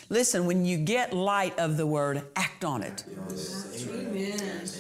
Listen, 0.09 0.47
when 0.47 0.65
you 0.65 0.79
get 0.79 1.13
light 1.13 1.59
of 1.59 1.77
the 1.77 1.85
word, 1.85 2.23
act 2.37 2.65
on 2.65 2.85
it. 2.85 3.03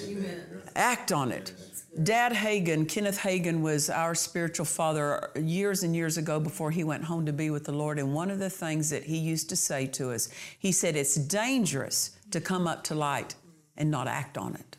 Amen. 0.04 0.62
Act 0.76 1.10
on 1.10 1.32
it. 1.32 1.52
Dad 2.00 2.32
Hagin, 2.32 2.88
Kenneth 2.88 3.18
Hagin, 3.18 3.60
was 3.60 3.90
our 3.90 4.14
spiritual 4.14 4.66
father 4.66 5.32
years 5.34 5.82
and 5.82 5.96
years 5.96 6.16
ago 6.16 6.38
before 6.38 6.70
he 6.70 6.84
went 6.84 7.02
home 7.02 7.26
to 7.26 7.32
be 7.32 7.50
with 7.50 7.64
the 7.64 7.72
Lord. 7.72 7.98
And 7.98 8.14
one 8.14 8.30
of 8.30 8.38
the 8.38 8.50
things 8.50 8.90
that 8.90 9.02
he 9.02 9.16
used 9.16 9.48
to 9.48 9.56
say 9.56 9.88
to 9.88 10.12
us, 10.12 10.28
he 10.60 10.70
said, 10.70 10.94
It's 10.94 11.16
dangerous 11.16 12.16
to 12.30 12.40
come 12.40 12.68
up 12.68 12.84
to 12.84 12.94
light 12.94 13.34
and 13.76 13.90
not 13.90 14.06
act 14.06 14.38
on 14.38 14.54
it. 14.54 14.76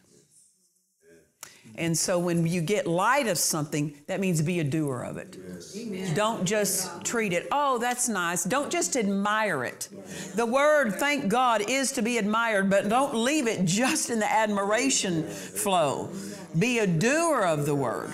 And 1.78 1.96
so 1.96 2.18
when 2.18 2.46
you 2.48 2.62
get 2.62 2.88
light 2.88 3.28
of 3.28 3.38
something, 3.38 3.94
that 4.08 4.20
means 4.20 4.42
be 4.42 4.60
a 4.60 4.64
doer 4.64 5.04
of 5.04 5.18
it. 5.18 5.38
Yes. 5.76 6.14
Don't 6.16 6.44
just 6.44 7.06
treat 7.06 7.34
it, 7.34 7.48
oh, 7.52 7.78
that's 7.78 8.10
nice. 8.10 8.44
Don't 8.44 8.72
just 8.72 8.98
admire 8.98 9.64
it. 9.64 9.90
The 10.36 10.46
word, 10.46 10.96
thank 10.96 11.28
God, 11.28 11.62
is 11.70 11.92
to 11.94 12.02
be 12.02 12.18
admired, 12.18 12.70
but 12.70 12.90
don't 12.90 13.14
leave 13.14 13.48
it 13.48 13.66
just 13.66 14.10
in 14.10 14.18
the 14.20 14.32
admiration 14.32 15.28
flow. 15.28 16.10
Be 16.58 16.80
a 16.80 16.88
doer 16.88 17.42
of 17.42 17.66
the 17.68 17.76
word. 17.76 18.12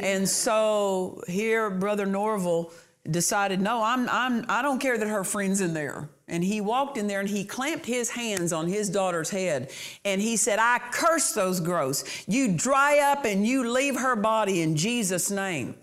And 0.00 0.28
so 0.28 1.22
here, 1.26 1.70
Brother 1.70 2.04
Norval 2.04 2.72
decided, 3.10 3.60
no, 3.60 3.82
I'm, 3.82 4.08
I'm, 4.10 4.44
I 4.48 4.60
don't 4.60 4.80
care 4.80 4.98
that 4.98 5.08
her 5.08 5.24
friend's 5.24 5.62
in 5.62 5.72
there. 5.72 6.10
And 6.28 6.42
he 6.42 6.60
walked 6.60 6.96
in 6.96 7.06
there 7.06 7.20
and 7.20 7.28
he 7.28 7.44
clamped 7.44 7.86
his 7.86 8.10
hands 8.10 8.52
on 8.52 8.66
his 8.66 8.88
daughter's 8.88 9.30
head. 9.30 9.70
And 10.04 10.20
he 10.20 10.36
said, 10.36 10.58
I 10.58 10.80
curse 10.90 11.32
those 11.32 11.60
growths. 11.60 12.24
You 12.26 12.56
dry 12.56 12.98
up 12.98 13.24
and 13.24 13.46
you 13.46 13.70
leave 13.70 13.96
her 13.96 14.16
body 14.16 14.60
in 14.60 14.76
Jesus' 14.76 15.30
name. 15.30 15.76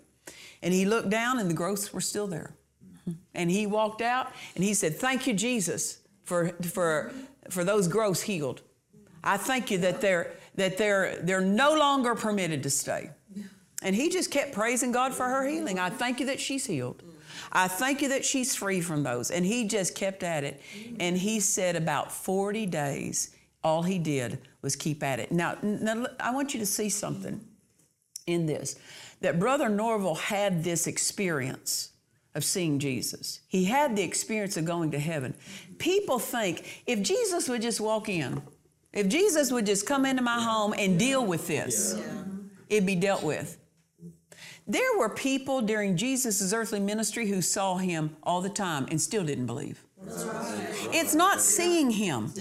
And 0.61 0.73
he 0.73 0.85
looked 0.85 1.09
down 1.09 1.39
and 1.39 1.49
the 1.49 1.53
growths 1.53 1.93
were 1.93 2.01
still 2.01 2.27
there. 2.27 2.55
And 3.33 3.49
he 3.49 3.65
walked 3.65 4.01
out 4.01 4.31
and 4.55 4.63
he 4.63 4.73
said, 4.73 4.95
Thank 4.95 5.27
you, 5.27 5.33
Jesus, 5.33 5.99
for, 6.23 6.49
for, 6.61 7.11
for 7.49 7.63
those 7.63 7.87
growths 7.87 8.21
healed. 8.21 8.61
I 9.23 9.37
thank 9.37 9.71
you 9.71 9.77
that 9.79 10.01
they're, 10.01 10.33
that 10.55 10.77
they're, 10.77 11.19
they're 11.21 11.41
no 11.41 11.77
longer 11.77 12.15
permitted 12.15 12.63
to 12.63 12.69
stay. 12.69 13.11
And 13.81 13.95
he 13.95 14.09
just 14.09 14.31
kept 14.31 14.53
praising 14.53 14.91
God 14.91 15.13
for 15.13 15.25
her 15.25 15.45
healing. 15.45 15.79
I 15.79 15.89
thank 15.89 16.19
you 16.19 16.25
that 16.27 16.39
she's 16.39 16.65
healed. 16.65 17.03
I 17.51 17.67
thank 17.67 18.01
you 18.01 18.09
that 18.09 18.25
she's 18.25 18.55
free 18.55 18.81
from 18.81 19.03
those. 19.03 19.31
And 19.31 19.45
he 19.45 19.67
just 19.67 19.95
kept 19.95 20.23
at 20.23 20.43
it. 20.43 20.61
And 20.99 21.17
he 21.17 21.39
said 21.39 21.75
about 21.75 22.11
40 22.11 22.65
days, 22.65 23.35
all 23.63 23.83
he 23.83 23.99
did 23.99 24.39
was 24.61 24.75
keep 24.75 25.03
at 25.03 25.19
it. 25.19 25.31
Now, 25.31 25.57
now 25.61 26.05
I 26.19 26.33
want 26.33 26.53
you 26.53 26.59
to 26.59 26.65
see 26.65 26.89
something 26.89 27.41
in 28.27 28.45
this 28.45 28.77
that 29.21 29.39
Brother 29.39 29.69
Norval 29.69 30.15
had 30.15 30.65
this 30.65 30.85
experience 30.85 31.91
of 32.35 32.43
seeing 32.43 32.79
Jesus. 32.79 33.39
He 33.47 33.65
had 33.65 33.95
the 33.95 34.03
experience 34.03 34.57
of 34.57 34.65
going 34.65 34.91
to 34.91 34.99
heaven. 34.99 35.33
People 35.77 36.19
think 36.19 36.83
if 36.85 37.01
Jesus 37.01 37.47
would 37.47 37.61
just 37.61 37.79
walk 37.79 38.09
in, 38.09 38.41
if 38.91 39.07
Jesus 39.07 39.51
would 39.51 39.65
just 39.65 39.87
come 39.87 40.05
into 40.05 40.21
my 40.21 40.41
home 40.41 40.73
and 40.77 40.99
deal 40.99 41.25
with 41.25 41.47
this, 41.47 41.95
yeah. 41.97 42.23
it'd 42.69 42.85
be 42.85 42.95
dealt 42.95 43.23
with. 43.23 43.57
There 44.67 44.97
were 44.97 45.09
people 45.09 45.61
during 45.61 45.97
Jesus' 45.97 46.53
earthly 46.53 46.79
ministry 46.79 47.27
who 47.27 47.41
saw 47.41 47.77
him 47.77 48.15
all 48.23 48.41
the 48.41 48.49
time 48.49 48.87
and 48.89 49.01
still 49.01 49.23
didn't 49.23 49.45
believe. 49.45 49.83
Right. 50.05 50.89
It's 50.91 51.15
not 51.15 51.41
seeing 51.41 51.91
him 51.91 52.31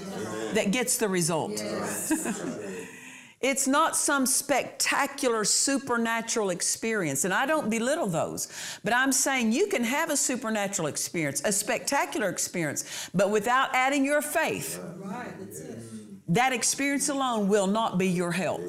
that 0.55 0.71
gets 0.71 0.99
the 0.99 1.09
result. 1.09 1.53
it's 3.41 3.67
not 3.67 3.97
some 3.97 4.27
spectacular 4.27 5.45
supernatural 5.45 6.51
experience. 6.51 7.25
And 7.25 7.35
I 7.35 7.47
don't 7.47 7.71
belittle 7.71 8.07
those, 8.07 8.49
but 8.85 8.93
I'm 8.93 9.13
saying 9.13 9.53
you 9.53 9.67
can 9.67 9.85
have 9.85 10.11
a 10.11 10.17
supernatural 10.17 10.89
experience, 10.89 11.43
a 11.45 11.53
spectacular 11.53 12.29
experience, 12.29 13.11
but 13.15 13.31
without 13.31 13.75
adding 13.75 14.05
your 14.05 14.23
faith. 14.23 14.81
Right. 14.99 15.33
That 16.29 16.53
experience 16.53 17.09
alone 17.09 17.49
will 17.49 17.67
not 17.67 17.99
be 17.99 18.09
your 18.09 18.33
help. 18.33 18.63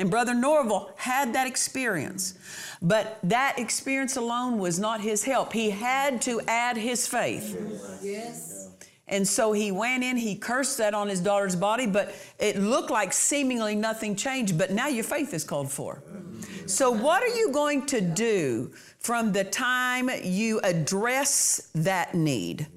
And 0.00 0.10
Brother 0.10 0.32
Norval 0.32 0.90
had 0.96 1.34
that 1.34 1.46
experience. 1.46 2.38
But 2.80 3.18
that 3.22 3.58
experience 3.58 4.16
alone 4.16 4.56
was 4.58 4.78
not 4.78 5.02
his 5.02 5.24
help. 5.24 5.52
He 5.52 5.68
had 5.68 6.22
to 6.22 6.40
add 6.48 6.78
his 6.78 7.06
faith. 7.06 8.00
Yes. 8.02 8.70
And 9.08 9.28
so 9.28 9.52
he 9.52 9.70
went 9.70 10.02
in, 10.02 10.16
he 10.16 10.36
cursed 10.36 10.78
that 10.78 10.94
on 10.94 11.08
his 11.08 11.20
daughter's 11.20 11.54
body, 11.54 11.86
but 11.86 12.14
it 12.38 12.56
looked 12.56 12.90
like 12.90 13.12
seemingly 13.12 13.74
nothing 13.74 14.16
changed. 14.16 14.56
But 14.56 14.70
now 14.70 14.86
your 14.86 15.04
faith 15.04 15.34
is 15.34 15.44
called 15.44 15.70
for. 15.70 16.02
So, 16.64 16.90
what 16.90 17.22
are 17.22 17.36
you 17.36 17.50
going 17.52 17.84
to 17.86 18.00
do 18.00 18.72
from 19.00 19.32
the 19.32 19.44
time 19.44 20.08
you 20.22 20.60
address 20.60 21.68
that 21.74 22.14
need? 22.14 22.68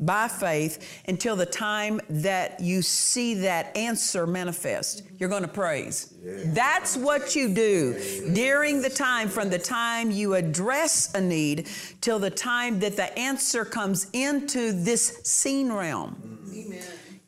By 0.00 0.28
faith 0.28 1.02
until 1.06 1.36
the 1.36 1.46
time 1.46 2.00
that 2.08 2.60
you 2.60 2.82
see 2.82 3.34
that 3.34 3.76
answer 3.76 4.26
manifest. 4.26 5.02
You're 5.18 5.28
going 5.28 5.42
to 5.42 5.48
praise. 5.48 6.14
That's 6.46 6.96
what 6.96 7.36
you 7.36 7.54
do 7.54 8.32
during 8.32 8.82
the 8.82 8.90
time, 8.90 9.28
from 9.28 9.50
the 9.50 9.58
time 9.58 10.10
you 10.10 10.34
address 10.34 11.14
a 11.14 11.20
need 11.20 11.68
till 12.00 12.18
the 12.18 12.30
time 12.30 12.80
that 12.80 12.96
the 12.96 13.16
answer 13.18 13.64
comes 13.64 14.08
into 14.12 14.72
this 14.72 15.20
seen 15.24 15.72
realm. 15.72 16.38
Amen 16.52 16.82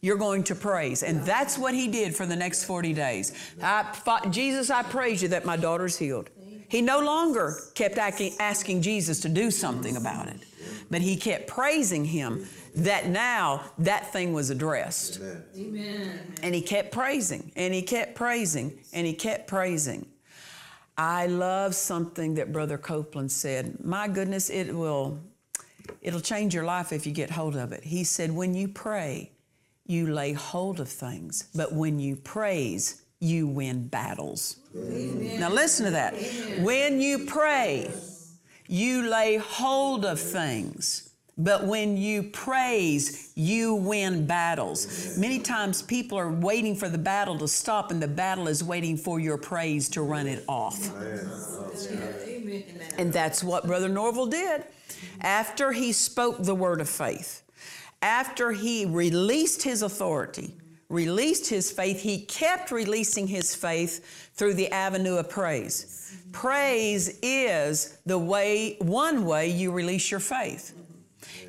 you're 0.04 0.16
going 0.16 0.42
to 0.42 0.54
praise. 0.56 1.04
And 1.04 1.24
that's 1.24 1.56
what 1.56 1.74
he 1.74 1.86
did 1.88 2.14
for 2.14 2.26
the 2.26 2.34
next 2.34 2.64
40 2.64 2.92
days. 2.92 3.32
I, 3.62 3.86
Jesus, 4.30 4.68
I 4.68 4.82
praise 4.82 5.22
you 5.22 5.28
that 5.28 5.44
my 5.44 5.56
daughter's 5.56 5.96
healed. 5.96 6.28
He 6.68 6.82
no 6.82 7.00
longer 7.00 7.56
kept 7.74 7.98
asking 7.98 8.82
Jesus 8.82 9.20
to 9.20 9.28
do 9.28 9.50
something 9.50 9.96
about 9.96 10.28
it, 10.28 10.40
but 10.92 11.00
he 11.00 11.16
kept 11.16 11.46
praising 11.46 12.04
him 12.04 12.46
that 12.76 13.08
now 13.08 13.64
that 13.78 14.12
thing 14.12 14.34
was 14.34 14.50
addressed. 14.50 15.20
Amen. 15.56 16.34
And 16.42 16.54
he 16.54 16.60
kept 16.60 16.92
praising, 16.92 17.50
and 17.56 17.72
he 17.72 17.80
kept 17.80 18.14
praising, 18.14 18.78
and 18.92 19.06
he 19.06 19.14
kept 19.14 19.46
praising. 19.48 20.06
I 20.98 21.28
love 21.28 21.74
something 21.74 22.34
that 22.34 22.52
Brother 22.52 22.76
Copeland 22.76 23.32
said. 23.32 23.82
My 23.82 24.06
goodness, 24.06 24.50
it 24.50 24.74
will 24.74 25.18
it'll 26.02 26.20
change 26.20 26.54
your 26.54 26.64
life 26.64 26.92
if 26.92 27.06
you 27.06 27.12
get 27.12 27.30
hold 27.30 27.56
of 27.56 27.72
it. 27.72 27.84
He 27.84 28.04
said, 28.04 28.30
when 28.30 28.54
you 28.54 28.68
pray, 28.68 29.32
you 29.86 30.12
lay 30.12 30.34
hold 30.34 30.78
of 30.78 30.90
things, 30.90 31.48
but 31.54 31.72
when 31.72 31.98
you 32.00 32.16
praise, 32.16 33.02
you 33.18 33.46
win 33.46 33.88
battles. 33.88 34.58
Amen. 34.76 35.40
Now 35.40 35.48
listen 35.48 35.86
to 35.86 35.92
that. 35.92 36.12
Amen. 36.14 36.62
When 36.62 37.00
you 37.00 37.24
pray, 37.24 37.90
you 38.72 39.08
lay 39.08 39.36
hold 39.36 40.04
of 40.04 40.18
things 40.18 41.12
But 41.38 41.64
when 41.66 41.96
you 41.96 42.24
praise, 42.24 43.32
you 43.34 43.74
win 43.74 44.26
battles. 44.26 45.16
Many 45.16 45.38
times 45.38 45.80
people 45.80 46.18
are 46.18 46.30
waiting 46.30 46.76
for 46.76 46.90
the 46.90 46.98
battle 46.98 47.38
to 47.38 47.48
stop, 47.48 47.90
and 47.90 48.02
the 48.02 48.08
battle 48.08 48.48
is 48.48 48.62
waiting 48.62 48.98
for 48.98 49.18
your 49.18 49.38
praise 49.38 49.88
to 49.90 50.02
run 50.02 50.26
it 50.26 50.44
off. 50.46 50.90
And 52.98 53.12
that's 53.12 53.42
what 53.42 53.66
Brother 53.66 53.88
Norval 53.88 54.26
did. 54.26 54.64
After 55.22 55.72
he 55.72 55.92
spoke 55.92 56.42
the 56.42 56.54
word 56.54 56.80
of 56.82 56.88
faith, 56.88 57.42
after 58.02 58.52
he 58.52 58.84
released 58.84 59.62
his 59.62 59.80
authority, 59.80 60.54
released 60.92 61.48
his 61.48 61.72
faith, 61.72 62.00
he 62.00 62.20
kept 62.20 62.70
releasing 62.70 63.26
his 63.26 63.54
faith 63.54 64.30
through 64.34 64.54
the 64.54 64.70
avenue 64.70 65.16
of 65.16 65.28
praise. 65.28 66.14
Praise 66.32 67.18
is 67.22 67.98
the 68.06 68.18
way, 68.18 68.76
one 68.80 69.24
way 69.24 69.48
you 69.48 69.72
release 69.72 70.10
your 70.10 70.20
faith. 70.20 70.74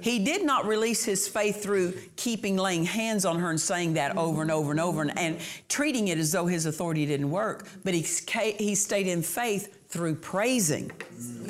He 0.01 0.19
did 0.19 0.45
not 0.45 0.65
release 0.65 1.03
his 1.03 1.27
faith 1.27 1.63
through 1.63 1.93
keeping 2.15 2.57
laying 2.57 2.85
hands 2.85 3.25
on 3.25 3.39
her 3.39 3.49
and 3.49 3.59
saying 3.59 3.93
that 3.93 4.17
over 4.17 4.41
and 4.41 4.51
over 4.51 4.71
and 4.71 4.79
over 4.79 5.01
and, 5.01 5.17
and 5.17 5.39
treating 5.69 6.07
it 6.09 6.17
as 6.17 6.31
though 6.31 6.45
his 6.45 6.65
authority 6.65 7.05
didn't 7.05 7.31
work, 7.31 7.67
but 7.83 7.93
he, 7.93 8.05
he 8.57 8.75
stayed 8.75 9.07
in 9.07 9.21
faith 9.21 9.89
through 9.89 10.15
praising. 10.15 10.91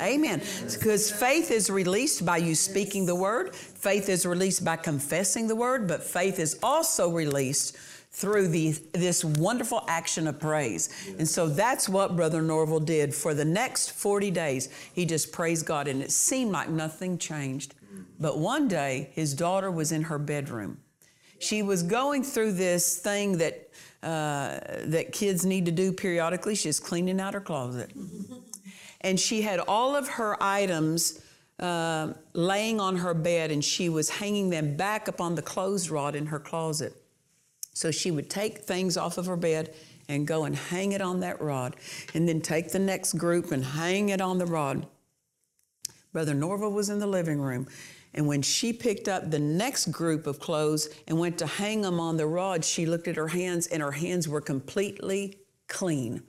Amen. 0.02 0.42
Because 0.70 1.10
faith 1.10 1.50
is 1.50 1.70
released 1.70 2.26
by 2.26 2.36
you 2.36 2.54
speaking 2.54 3.06
the 3.06 3.14
word, 3.14 3.54
faith 3.54 4.08
is 4.08 4.26
released 4.26 4.64
by 4.64 4.76
confessing 4.76 5.48
the 5.48 5.56
word, 5.56 5.88
but 5.88 6.02
faith 6.02 6.38
is 6.38 6.58
also 6.62 7.08
released 7.08 7.76
through 8.14 8.46
the, 8.46 8.70
this 8.92 9.24
wonderful 9.24 9.84
action 9.88 10.28
of 10.28 10.38
praise. 10.38 10.88
And 11.18 11.26
so 11.28 11.48
that's 11.48 11.88
what 11.88 12.14
Brother 12.14 12.42
Norval 12.42 12.78
did 12.78 13.12
for 13.12 13.34
the 13.34 13.44
next 13.44 13.90
40 13.90 14.30
days. 14.30 14.68
He 14.92 15.04
just 15.04 15.32
praised 15.32 15.66
God, 15.66 15.88
and 15.88 16.00
it 16.00 16.12
seemed 16.12 16.52
like 16.52 16.68
nothing 16.68 17.18
changed. 17.18 17.74
But 18.18 18.38
one 18.38 18.68
day, 18.68 19.10
his 19.12 19.34
daughter 19.34 19.70
was 19.70 19.92
in 19.92 20.02
her 20.02 20.18
bedroom. 20.18 20.78
She 21.38 21.62
was 21.62 21.82
going 21.82 22.22
through 22.22 22.52
this 22.52 22.98
thing 22.98 23.38
that, 23.38 23.68
uh, 24.02 24.60
that 24.86 25.12
kids 25.12 25.44
need 25.44 25.66
to 25.66 25.72
do 25.72 25.92
periodically. 25.92 26.54
She's 26.54 26.80
cleaning 26.80 27.20
out 27.20 27.34
her 27.34 27.40
closet. 27.40 27.90
and 29.00 29.18
she 29.18 29.42
had 29.42 29.60
all 29.60 29.94
of 29.96 30.08
her 30.08 30.42
items 30.42 31.20
uh, 31.60 32.14
laying 32.32 32.80
on 32.80 32.96
her 32.96 33.14
bed, 33.14 33.50
and 33.50 33.64
she 33.64 33.88
was 33.88 34.10
hanging 34.10 34.50
them 34.50 34.76
back 34.76 35.08
upon 35.08 35.34
the 35.34 35.42
clothes 35.42 35.90
rod 35.90 36.16
in 36.16 36.26
her 36.26 36.40
closet. 36.40 36.94
So 37.74 37.90
she 37.90 38.10
would 38.10 38.30
take 38.30 38.58
things 38.58 38.96
off 38.96 39.18
of 39.18 39.26
her 39.26 39.36
bed 39.36 39.74
and 40.08 40.26
go 40.26 40.44
and 40.44 40.54
hang 40.54 40.92
it 40.92 41.00
on 41.00 41.20
that 41.20 41.40
rod, 41.40 41.76
and 42.12 42.28
then 42.28 42.40
take 42.40 42.70
the 42.70 42.78
next 42.78 43.14
group 43.14 43.50
and 43.52 43.64
hang 43.64 44.10
it 44.10 44.20
on 44.20 44.38
the 44.38 44.46
rod. 44.46 44.86
Brother 46.12 46.34
Norval 46.34 46.72
was 46.72 46.90
in 46.90 46.98
the 46.98 47.06
living 47.06 47.40
room, 47.40 47.66
and 48.14 48.26
when 48.26 48.42
she 48.42 48.72
picked 48.72 49.08
up 49.08 49.30
the 49.30 49.38
next 49.38 49.90
group 49.90 50.26
of 50.26 50.38
clothes 50.38 50.88
and 51.08 51.18
went 51.18 51.38
to 51.38 51.46
hang 51.46 51.82
them 51.82 51.98
on 52.00 52.16
the 52.16 52.26
rod, 52.26 52.64
she 52.64 52.86
looked 52.86 53.08
at 53.08 53.16
her 53.16 53.28
hands, 53.28 53.66
and 53.66 53.82
her 53.82 53.92
hands 53.92 54.28
were 54.28 54.40
completely 54.40 55.38
clean. 55.68 56.22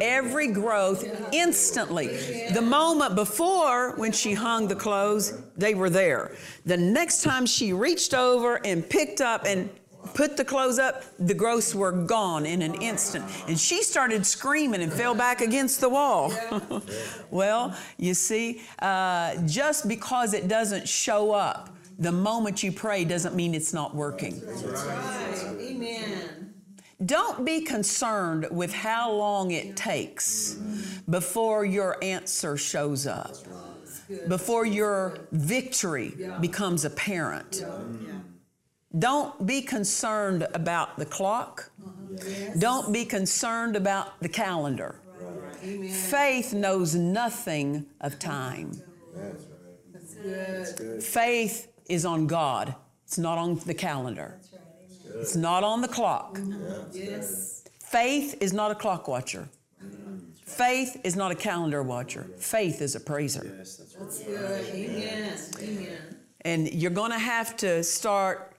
Every 0.00 0.48
growth 0.48 1.04
instantly. 1.32 2.08
The 2.52 2.60
moment 2.60 3.14
before, 3.14 3.96
when 3.96 4.12
she 4.12 4.34
hung 4.34 4.68
the 4.68 4.74
clothes, 4.74 5.40
they 5.56 5.74
were 5.74 5.90
there. 5.90 6.32
The 6.66 6.76
next 6.76 7.22
time 7.22 7.46
she 7.46 7.72
reached 7.72 8.14
over 8.14 8.60
and 8.66 8.88
picked 8.88 9.20
up 9.20 9.44
and 9.46 9.70
put 10.14 10.36
the 10.36 10.44
clothes 10.44 10.78
up, 10.78 11.02
the 11.18 11.34
growths 11.34 11.74
were 11.74 11.92
gone 11.92 12.46
in 12.46 12.62
an 12.62 12.74
instant. 12.74 13.24
And 13.48 13.58
she 13.58 13.82
started 13.82 14.26
screaming 14.26 14.82
and 14.82 14.92
fell 14.92 15.14
back 15.14 15.40
against 15.40 15.80
the 15.80 15.88
wall. 15.88 16.32
well, 17.30 17.76
you 17.96 18.14
see, 18.14 18.62
uh, 18.80 19.36
just 19.46 19.88
because 19.88 20.34
it 20.34 20.48
doesn't 20.48 20.88
show 20.88 21.32
up 21.32 21.70
the 21.98 22.12
moment 22.12 22.62
you 22.62 22.72
pray 22.72 23.04
doesn't 23.04 23.34
mean 23.34 23.54
it's 23.54 23.72
not 23.72 23.94
working. 23.94 24.42
Right. 24.44 25.44
Amen. 25.60 26.54
Don't 27.04 27.44
be 27.44 27.60
concerned 27.60 28.46
with 28.50 28.72
how 28.72 29.12
long 29.12 29.50
it 29.50 29.76
takes 29.76 30.54
before 31.08 31.64
your 31.64 32.02
answer 32.02 32.56
shows 32.56 33.06
up, 33.06 33.36
before 34.28 34.64
your 34.64 35.18
victory 35.32 36.14
becomes 36.40 36.84
apparent. 36.84 37.64
Don't 38.98 39.46
be 39.46 39.60
concerned 39.62 40.46
about 40.54 40.96
the 40.98 41.04
clock. 41.06 41.70
Don't 42.58 42.92
be 42.92 43.04
concerned 43.04 43.76
about 43.76 44.20
the 44.20 44.28
calendar. 44.28 45.00
Faith 45.90 46.52
knows 46.52 46.94
nothing 46.94 47.86
of 48.00 48.18
time. 48.18 48.70
That's 49.14 49.44
right. 49.44 50.56
That's 50.56 50.72
good. 50.72 51.02
Faith 51.02 51.72
is 51.88 52.04
on 52.04 52.26
God. 52.26 52.74
It's 53.04 53.18
not 53.18 53.38
on 53.38 53.56
the 53.60 53.74
calendar. 53.74 54.38
It's 55.16 55.36
not 55.36 55.64
on 55.64 55.80
the 55.80 55.88
clock. 55.88 56.38
Mm-hmm. 56.38 57.20
Faith 57.80 58.36
is 58.40 58.52
not 58.52 58.70
a 58.70 58.74
clock 58.74 59.08
watcher. 59.08 59.48
Faith 60.44 61.00
is 61.04 61.16
not 61.16 61.30
a 61.30 61.34
calendar 61.34 61.82
watcher. 61.82 62.26
Faith 62.38 62.82
is 62.82 62.94
a 62.94 63.00
praiser. 63.00 63.54
Yes, 63.58 63.76
That's 63.98 64.22
good. 64.22 64.66
Amen. 64.74 65.38
Amen. 65.58 66.16
And 66.42 66.72
you're 66.72 66.90
going 66.90 67.12
to 67.12 67.18
have 67.18 67.56
to 67.58 67.82
start 67.82 68.53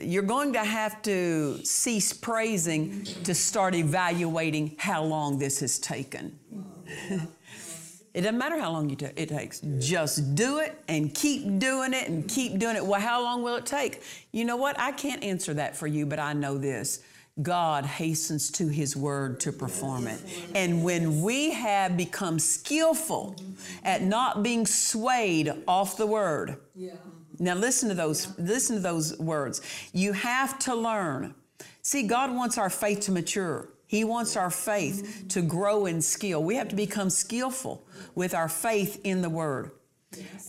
you're 0.00 0.22
going 0.22 0.52
to 0.52 0.64
have 0.64 1.02
to 1.02 1.58
cease 1.64 2.12
praising 2.12 3.04
to 3.24 3.34
start 3.34 3.74
evaluating 3.74 4.76
how 4.78 5.02
long 5.02 5.38
this 5.38 5.60
has 5.60 5.78
taken. 5.78 6.38
it 8.14 8.20
doesn't 8.20 8.38
matter 8.38 8.58
how 8.58 8.70
long 8.70 8.90
it 8.90 9.28
takes. 9.28 9.60
Just 9.80 10.36
do 10.36 10.58
it 10.58 10.80
and 10.86 11.12
keep 11.12 11.58
doing 11.58 11.92
it 11.92 12.08
and 12.08 12.28
keep 12.28 12.58
doing 12.58 12.76
it. 12.76 12.86
Well, 12.86 13.00
how 13.00 13.22
long 13.22 13.42
will 13.42 13.56
it 13.56 13.66
take? 13.66 14.02
You 14.30 14.44
know 14.44 14.56
what? 14.56 14.78
I 14.78 14.92
can't 14.92 15.22
answer 15.24 15.54
that 15.54 15.76
for 15.76 15.88
you, 15.88 16.06
but 16.06 16.20
I 16.20 16.32
know 16.34 16.56
this. 16.56 17.02
God 17.42 17.84
hastens 17.84 18.48
to 18.52 18.68
His 18.68 18.96
word 18.96 19.40
to 19.40 19.50
perform 19.50 20.06
it. 20.06 20.20
And 20.54 20.84
when 20.84 21.20
we 21.20 21.50
have 21.50 21.96
become 21.96 22.38
skillful 22.38 23.34
at 23.82 24.02
not 24.02 24.44
being 24.44 24.66
swayed 24.66 25.52
off 25.66 25.96
the 25.96 26.06
word, 26.06 26.58
Yeah. 26.76 26.92
Now 27.38 27.54
listen 27.54 27.88
to 27.88 27.94
those 27.94 28.38
listen 28.38 28.76
to 28.76 28.82
those 28.82 29.18
words. 29.18 29.60
You 29.92 30.12
have 30.12 30.58
to 30.60 30.74
learn. 30.74 31.34
See, 31.82 32.06
God 32.06 32.34
wants 32.34 32.58
our 32.58 32.70
faith 32.70 33.00
to 33.00 33.12
mature. 33.12 33.68
He 33.86 34.04
wants 34.04 34.36
our 34.36 34.50
faith 34.50 35.04
mm-hmm. 35.04 35.28
to 35.28 35.42
grow 35.42 35.86
in 35.86 36.00
skill. 36.00 36.42
We 36.42 36.56
have 36.56 36.68
to 36.68 36.76
become 36.76 37.10
skillful 37.10 37.86
with 38.14 38.34
our 38.34 38.48
faith 38.48 39.00
in 39.04 39.22
the 39.22 39.28
word. 39.28 39.70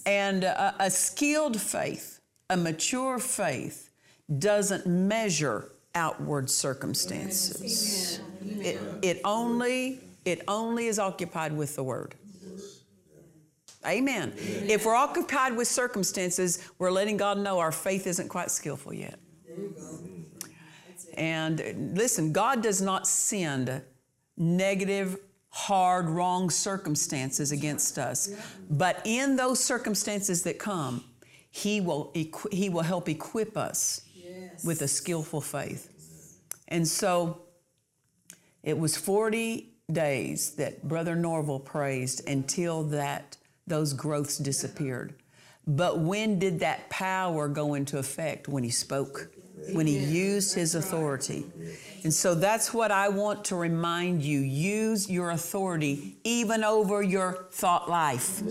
And 0.05 0.43
a, 0.43 0.75
a 0.79 0.91
skilled 0.91 1.59
faith, 1.59 2.19
a 2.49 2.57
mature 2.57 3.19
faith 3.19 3.89
doesn't 4.39 4.85
measure 4.85 5.71
outward 5.95 6.49
circumstances. 6.49 8.19
It, 8.43 8.79
it 9.01 9.21
only 9.23 10.01
it 10.25 10.41
only 10.47 10.87
is 10.87 10.99
occupied 10.99 11.55
with 11.55 11.75
the 11.75 11.83
word. 11.83 12.15
Amen. 13.85 14.33
If 14.37 14.85
we're 14.85 14.95
occupied 14.95 15.55
with 15.55 15.67
circumstances, 15.67 16.67
we're 16.79 16.91
letting 16.91 17.17
God 17.17 17.37
know 17.37 17.59
our 17.59 17.71
faith 17.71 18.07
isn't 18.07 18.29
quite 18.29 18.51
skillful 18.51 18.93
yet. 18.93 19.19
And 21.17 21.61
uh, 21.61 21.65
listen, 21.93 22.33
God 22.33 22.61
does 22.61 22.81
not 22.81 23.07
send 23.07 23.81
negative, 24.37 25.17
hard, 25.49 26.09
wrong 26.09 26.49
circumstances 26.49 27.51
against 27.51 27.97
us. 27.97 28.29
But 28.69 29.01
in 29.05 29.35
those 29.35 29.63
circumstances 29.63 30.43
that 30.43 30.59
come, 30.59 31.03
He 31.51 31.79
will, 31.79 32.11
equi- 32.15 32.55
he 32.55 32.69
will 32.69 32.81
help 32.81 33.07
equip 33.07 33.55
us 33.55 34.01
with 34.65 34.81
a 34.81 34.87
skillful 34.87 35.41
faith. 35.41 35.91
And 36.67 36.87
so 36.87 37.41
it 38.63 38.77
was 38.77 38.97
40 38.97 39.73
days 39.91 40.55
that 40.55 40.87
Brother 40.87 41.15
Norval 41.15 41.59
praised 41.59 42.27
until 42.27 42.83
that 42.83 43.37
those 43.67 43.93
growths 43.93 44.37
disappeared. 44.37 45.15
But 45.67 45.99
when 45.99 46.37
did 46.37 46.59
that 46.59 46.89
power 46.89 47.47
go 47.47 47.73
into 47.73 47.97
effect? 47.97 48.47
When 48.47 48.63
he 48.63 48.69
spoke, 48.69 49.29
when 49.73 49.87
he 49.87 49.97
used 49.97 50.53
his 50.53 50.75
authority. 50.75 51.45
And 52.03 52.13
so 52.13 52.35
that's 52.35 52.73
what 52.73 52.91
I 52.91 53.09
want 53.09 53.45
to 53.45 53.55
remind 53.55 54.21
you 54.21 54.39
use 54.39 55.09
your 55.09 55.31
authority 55.31 56.17
even 56.23 56.63
over 56.63 57.01
your 57.01 57.47
thought 57.51 57.89
life. 57.89 58.41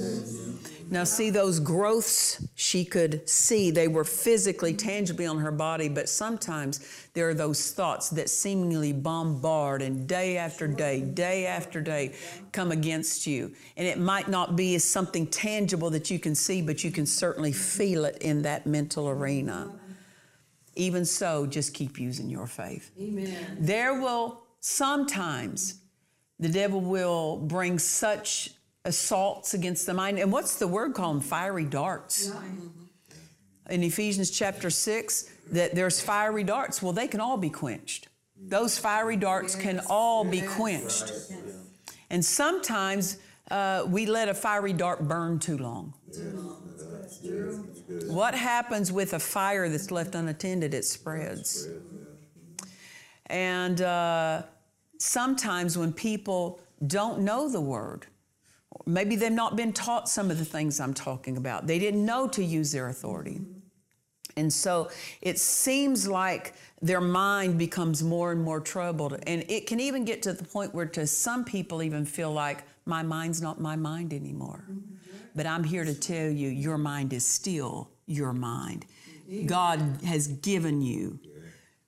Now, 0.90 1.04
see 1.04 1.30
those 1.30 1.60
growths 1.60 2.46
she 2.54 2.84
could 2.84 3.28
see, 3.28 3.70
they 3.70 3.88
were 3.88 4.04
physically, 4.04 4.74
tangibly 4.74 5.26
on 5.26 5.38
her 5.38 5.50
body, 5.50 5.88
but 5.88 6.08
sometimes 6.08 6.80
there 7.14 7.28
are 7.28 7.34
those 7.34 7.72
thoughts 7.72 8.10
that 8.10 8.28
seemingly 8.28 8.92
bombard 8.92 9.82
and 9.82 10.06
day 10.06 10.36
after 10.36 10.66
day, 10.66 11.00
day 11.00 11.46
after 11.46 11.80
day 11.80 12.14
come 12.52 12.70
against 12.72 13.26
you. 13.26 13.52
And 13.76 13.86
it 13.86 13.98
might 13.98 14.28
not 14.28 14.56
be 14.56 14.74
as 14.74 14.84
something 14.84 15.26
tangible 15.26 15.90
that 15.90 16.10
you 16.10 16.18
can 16.18 16.34
see, 16.34 16.62
but 16.62 16.84
you 16.84 16.90
can 16.90 17.06
certainly 17.06 17.52
feel 17.52 18.04
it 18.04 18.18
in 18.18 18.42
that 18.42 18.66
mental 18.66 19.08
arena. 19.08 19.72
Even 20.76 21.04
so, 21.04 21.46
just 21.46 21.72
keep 21.72 21.98
using 21.98 22.28
your 22.28 22.46
faith. 22.46 22.90
Amen. 23.00 23.58
There 23.60 24.00
will 24.00 24.42
sometimes 24.60 25.80
the 26.38 26.48
devil 26.48 26.80
will 26.80 27.36
bring 27.36 27.78
such 27.78 28.50
assaults 28.84 29.54
against 29.54 29.86
the 29.86 29.94
mind. 29.94 30.18
And 30.18 30.30
what's 30.30 30.56
the 30.56 30.68
word 30.68 30.94
called? 30.94 31.24
Fiery 31.24 31.64
darts. 31.64 32.32
in 33.70 33.82
Ephesians 33.82 34.30
chapter 34.30 34.68
6 34.70 35.30
that 35.52 35.74
there's 35.74 36.00
fiery 36.00 36.44
darts. 36.44 36.82
Well, 36.82 36.92
they 36.92 37.08
can 37.08 37.20
all 37.20 37.36
be 37.38 37.50
quenched. 37.50 38.08
Those 38.36 38.78
fiery 38.78 39.16
darts 39.16 39.54
can 39.54 39.80
all 39.88 40.24
be 40.24 40.42
quenched. 40.42 41.12
And 42.10 42.22
sometimes 42.22 43.18
uh, 43.50 43.84
we 43.88 44.06
let 44.06 44.28
a 44.28 44.34
fiery 44.34 44.72
dart 44.72 45.08
burn 45.08 45.38
too 45.38 45.56
long. 45.56 45.94
What 48.06 48.34
happens 48.34 48.92
with 48.92 49.14
a 49.14 49.18
fire 49.18 49.68
that's 49.68 49.90
left 49.90 50.14
unattended? 50.14 50.74
It 50.74 50.84
spreads. 50.84 51.68
And 53.26 53.80
uh, 53.80 54.42
sometimes 54.98 55.78
when 55.78 55.92
people 55.92 56.60
don't 56.86 57.20
know 57.20 57.48
the 57.48 57.60
word, 57.60 58.06
maybe 58.86 59.16
they've 59.16 59.32
not 59.32 59.56
been 59.56 59.72
taught 59.72 60.08
some 60.08 60.30
of 60.30 60.38
the 60.38 60.44
things 60.44 60.80
I'm 60.80 60.94
talking 60.94 61.36
about, 61.36 61.66
they 61.66 61.78
didn't 61.78 62.04
know 62.04 62.28
to 62.28 62.44
use 62.44 62.72
their 62.72 62.88
authority. 62.88 63.40
And 64.36 64.52
so 64.52 64.90
it 65.22 65.38
seems 65.38 66.08
like 66.08 66.54
their 66.82 67.00
mind 67.00 67.58
becomes 67.58 68.02
more 68.02 68.32
and 68.32 68.42
more 68.42 68.60
troubled. 68.60 69.18
And 69.26 69.44
it 69.48 69.66
can 69.66 69.80
even 69.80 70.04
get 70.04 70.22
to 70.22 70.32
the 70.32 70.44
point 70.44 70.74
where, 70.74 70.86
to 70.86 71.06
some 71.06 71.44
people, 71.44 71.82
even 71.82 72.04
feel 72.04 72.32
like, 72.32 72.64
my 72.86 73.02
mind's 73.02 73.40
not 73.40 73.60
my 73.60 73.76
mind 73.76 74.12
anymore. 74.12 74.64
But 75.34 75.46
I'm 75.46 75.64
here 75.64 75.84
to 75.84 75.94
tell 75.94 76.28
you, 76.28 76.48
your 76.48 76.78
mind 76.78 77.12
is 77.12 77.24
still 77.24 77.88
your 78.06 78.32
mind. 78.32 78.86
God 79.46 79.80
has 80.04 80.28
given 80.28 80.82
you. 80.82 81.18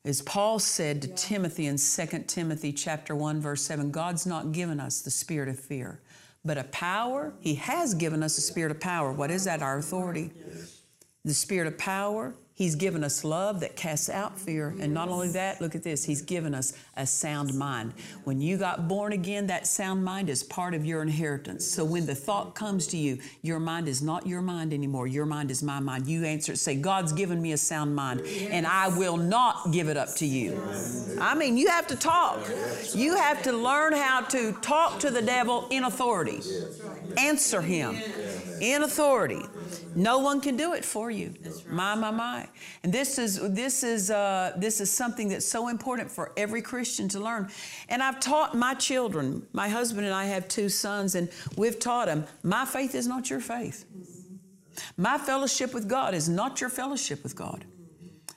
As 0.05 0.23
Paul 0.23 0.59
said 0.59 1.03
to 1.03 1.09
Timothy 1.09 1.67
in 1.67 1.77
2 1.77 2.07
Timothy 2.29 2.73
chapter 2.73 3.15
1 3.15 3.41
verse 3.41 3.63
7, 3.63 3.91
God's 3.91 4.25
not 4.25 4.53
given 4.53 4.79
us 4.79 5.01
the 5.01 5.11
spirit 5.11 5.49
of 5.49 5.59
fear, 5.59 6.01
but 6.47 6.57
a 6.57 6.65
power. 6.65 7.35
He 7.41 7.57
has 7.57 7.95
given 7.95 8.23
us 8.23 8.39
a 8.39 8.41
spirit 8.41 8.71
of 8.71 8.81
power. 8.81 9.13
What 9.13 9.31
is 9.31 9.45
that? 9.45 9.63
Our 9.63 9.79
authority. 9.79 10.31
The 11.25 11.35
spirit 11.35 11.67
of 11.67 11.77
power, 11.77 12.37
He's 12.57 12.75
given 12.75 13.05
us 13.05 13.23
love 13.23 13.61
that 13.61 13.77
casts 13.77 14.09
out 14.09 14.39
fear. 14.39 14.75
And 14.81 14.95
not 14.95 15.11
only 15.11 15.29
that, 15.33 15.61
look 15.61 15.75
at 15.75 15.83
this, 15.83 16.05
He's 16.05 16.23
given 16.23 16.55
us 16.55 16.73
a 16.97 17.07
sound 17.07 17.53
mind. 17.53 17.93
When 18.25 18.41
you 18.41 18.57
got 18.57 18.89
born 18.89 19.13
again, 19.13 19.47
that 19.49 19.67
sound 19.67 20.03
mind 20.03 20.31
is 20.31 20.43
part 20.43 20.73
of 20.73 20.83
your 20.83 21.03
inheritance. 21.03 21.67
So 21.67 21.85
when 21.85 22.07
the 22.07 22.15
thought 22.15 22.55
comes 22.55 22.87
to 22.89 22.97
you, 22.97 23.19
your 23.43 23.61
mind 23.61 23.89
is 23.89 24.01
not 24.01 24.27
your 24.27 24.41
mind 24.41 24.73
anymore. 24.73 25.07
Your 25.07 25.27
mind 25.27 25.51
is 25.51 25.63
my 25.63 25.81
mind. 25.81 26.07
You 26.07 26.25
answer 26.25 26.53
it, 26.53 26.57
say, 26.57 26.77
God's 26.77 27.13
given 27.13 27.43
me 27.43 27.53
a 27.53 27.59
sound 27.59 27.95
mind, 27.95 28.23
and 28.23 28.67
I 28.67 28.89
will 28.89 29.19
not 29.19 29.71
give 29.71 29.91
it 29.91 29.99
up 29.99 30.15
to 30.17 30.27
you. 30.27 30.59
I 31.21 31.35
mean, 31.35 31.59
you 31.59 31.69
have 31.69 31.87
to 31.89 31.97
talk. 31.97 32.41
You 32.95 33.17
have 33.17 33.43
to 33.43 33.53
learn 33.53 33.93
how 33.93 34.23
to 34.23 34.53
talk 34.63 34.99
to 35.01 35.11
the 35.11 35.21
devil 35.21 35.69
in 35.71 35.85
authority, 35.85 36.41
answer 37.19 37.61
him 37.61 37.99
in 38.63 38.83
authority. 38.83 39.43
No 39.95 40.19
one 40.19 40.41
can 40.41 40.57
do 40.57 40.75
it 40.75 40.85
for 40.85 41.11
you. 41.11 41.35
My, 41.69 41.95
my, 41.95 42.11
my. 42.11 42.46
And 42.83 42.93
this 42.93 43.19
is 43.19 43.41
this 43.53 43.83
is 43.83 44.11
uh, 44.11 44.53
this 44.57 44.81
is 44.81 44.91
something 44.91 45.29
that's 45.29 45.47
so 45.47 45.69
important 45.69 46.11
for 46.11 46.33
every 46.37 46.63
Christian 46.63 47.09
to 47.11 47.21
learn. 47.21 47.49
And 47.89 48.03
I've 48.03 48.21
taught 48.21 48.55
my 48.55 48.75
children. 48.75 49.47
My 49.53 49.69
husband 49.69 50.07
and 50.07 50.15
I 50.15 50.25
have 50.27 50.49
two 50.49 50.69
sons, 50.69 51.15
and 51.15 51.29
we've 51.57 51.79
taught 51.79 52.07
them. 52.07 52.25
My 52.43 52.65
faith 52.65 52.95
is 52.95 53.07
not 53.07 53.31
your 53.31 53.41
faith. 53.41 53.85
My 54.97 55.19
fellowship 55.19 55.73
with 55.73 55.89
God 55.89 56.15
is 56.15 56.29
not 56.29 56.61
your 56.61 56.71
fellowship 56.71 57.23
with 57.23 57.35
God. 57.35 57.65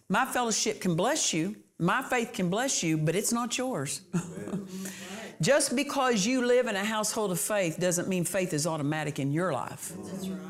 My 0.07 0.25
fellowship 0.25 0.81
can 0.81 0.95
bless 0.95 1.33
you. 1.33 1.55
My 1.77 2.01
faith 2.01 2.33
can 2.33 2.49
bless 2.49 2.83
you, 2.83 2.97
but 2.97 3.15
it's 3.15 3.31
not 3.31 3.57
yours. 3.57 4.01
Just 5.41 5.75
because 5.75 6.25
you 6.25 6.45
live 6.45 6.67
in 6.67 6.75
a 6.75 6.83
household 6.83 7.31
of 7.31 7.39
faith 7.39 7.79
doesn't 7.79 8.09
mean 8.09 8.25
faith 8.25 8.53
is 8.53 8.67
automatic 8.67 9.19
in 9.19 9.31
your 9.31 9.53
life. 9.53 9.93
That's 10.03 10.27
right. 10.27 10.48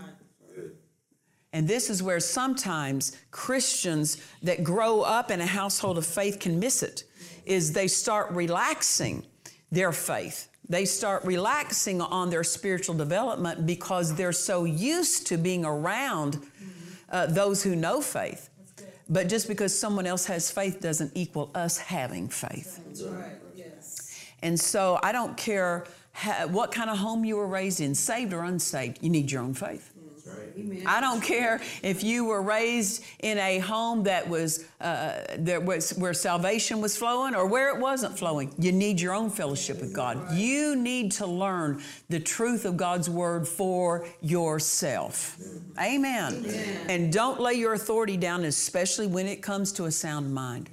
And 1.51 1.67
this 1.67 1.89
is 1.89 2.03
where 2.03 2.19
sometimes 2.19 3.17
Christians 3.31 4.17
that 4.43 4.63
grow 4.63 5.01
up 5.01 5.31
in 5.31 5.41
a 5.41 5.45
household 5.45 5.97
of 5.97 6.05
faith 6.05 6.39
can 6.39 6.59
miss 6.59 6.83
it 6.83 7.03
is 7.45 7.73
they 7.73 7.87
start 7.87 8.29
relaxing 8.31 9.25
their 9.71 9.91
faith. 9.91 10.47
They 10.67 10.85
start 10.85 11.25
relaxing 11.25 12.01
on 12.01 12.29
their 12.29 12.43
spiritual 12.43 12.93
development 12.93 13.65
because 13.65 14.15
they're 14.15 14.31
so 14.31 14.65
used 14.65 15.25
to 15.27 15.37
being 15.37 15.65
around 15.65 16.39
uh, 17.09 17.25
those 17.25 17.63
who 17.63 17.75
know 17.75 18.01
faith. 18.01 18.49
But 19.09 19.27
just 19.27 19.47
because 19.47 19.77
someone 19.77 20.05
else 20.05 20.27
has 20.27 20.51
faith 20.51 20.79
doesn't 20.79 21.11
equal 21.15 21.49
us 21.55 21.79
having 21.79 22.29
faith. 22.29 22.79
That's 22.85 23.01
right. 23.01 23.31
Yes. 23.55 24.15
And 24.43 24.59
so 24.59 24.99
I 25.01 25.11
don't 25.11 25.35
care 25.35 25.85
ha- 26.13 26.45
what 26.45 26.71
kind 26.71 26.91
of 26.91 26.99
home 26.99 27.25
you 27.25 27.35
were 27.37 27.47
raised 27.47 27.81
in, 27.81 27.95
saved 27.95 28.33
or 28.33 28.43
unsaved, 28.43 28.99
you 29.01 29.09
need 29.09 29.31
your 29.31 29.41
own 29.41 29.55
faith. 29.55 29.88
Amen. 30.57 30.83
I 30.85 31.01
don't 31.01 31.21
care 31.21 31.61
if 31.83 32.03
you 32.03 32.25
were 32.25 32.41
raised 32.41 33.03
in 33.19 33.37
a 33.37 33.59
home 33.59 34.03
that 34.03 34.27
was, 34.27 34.65
uh, 34.81 35.21
there 35.37 35.59
was 35.59 35.91
where 35.91 36.13
salvation 36.13 36.81
was 36.81 36.97
flowing 36.97 37.35
or 37.35 37.45
where 37.45 37.75
it 37.75 37.79
wasn't 37.79 38.17
flowing. 38.17 38.53
You 38.57 38.71
need 38.71 38.99
your 38.99 39.13
own 39.13 39.29
fellowship 39.29 39.79
with 39.79 39.93
God. 39.93 40.33
You 40.33 40.75
need 40.75 41.11
to 41.13 41.25
learn 41.25 41.81
the 42.09 42.19
truth 42.19 42.65
of 42.65 42.77
God's 42.77 43.09
word 43.09 43.47
for 43.47 44.07
yourself. 44.21 45.37
Amen. 45.79 46.45
And 46.89 47.11
don't 47.11 47.39
lay 47.39 47.53
your 47.53 47.73
authority 47.73 48.17
down, 48.17 48.43
especially 48.43 49.07
when 49.07 49.27
it 49.27 49.41
comes 49.41 49.71
to 49.73 49.85
a 49.85 49.91
sound 49.91 50.33
mind. 50.33 50.69